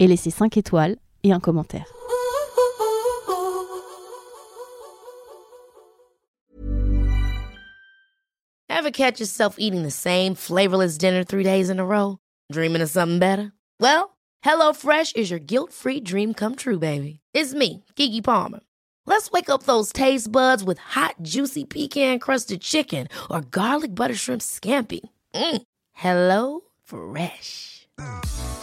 et 0.00 0.08
laisser 0.08 0.30
5 0.32 0.56
étoiles 0.56 0.96
et 1.22 1.32
un 1.32 1.38
commentaire. 1.38 1.86
Ever 8.68 8.90
catch 8.90 9.20
yourself 9.20 9.56
eating 9.58 9.82
the 9.82 9.90
same 9.90 10.34
flavorless 10.34 10.96
dinner 10.96 11.22
three 11.22 11.44
days 11.44 11.68
in 11.68 11.78
a 11.78 11.84
row? 11.84 12.16
Dreaming 12.50 12.80
of 12.80 12.88
something 12.88 13.18
better? 13.18 13.52
Well, 13.78 14.16
HelloFresh 14.42 15.16
is 15.16 15.30
your 15.30 15.38
guilt-free 15.38 16.00
dream 16.00 16.32
come 16.32 16.56
true, 16.56 16.78
baby. 16.78 17.20
It's 17.34 17.52
me, 17.52 17.84
Kiki 17.94 18.22
Palmer. 18.22 18.60
Let's 19.06 19.30
wake 19.30 19.50
up 19.50 19.64
those 19.64 19.92
taste 19.92 20.32
buds 20.32 20.64
with 20.64 20.78
hot, 20.78 21.16
juicy 21.20 21.64
pecan-crusted 21.64 22.62
chicken 22.62 23.08
or 23.30 23.42
garlic 23.42 23.94
butter 23.94 24.14
shrimp 24.14 24.40
scampi. 24.40 25.00
Mm. 25.34 25.62
Hello 25.92 26.60
Fresh. 26.84 27.88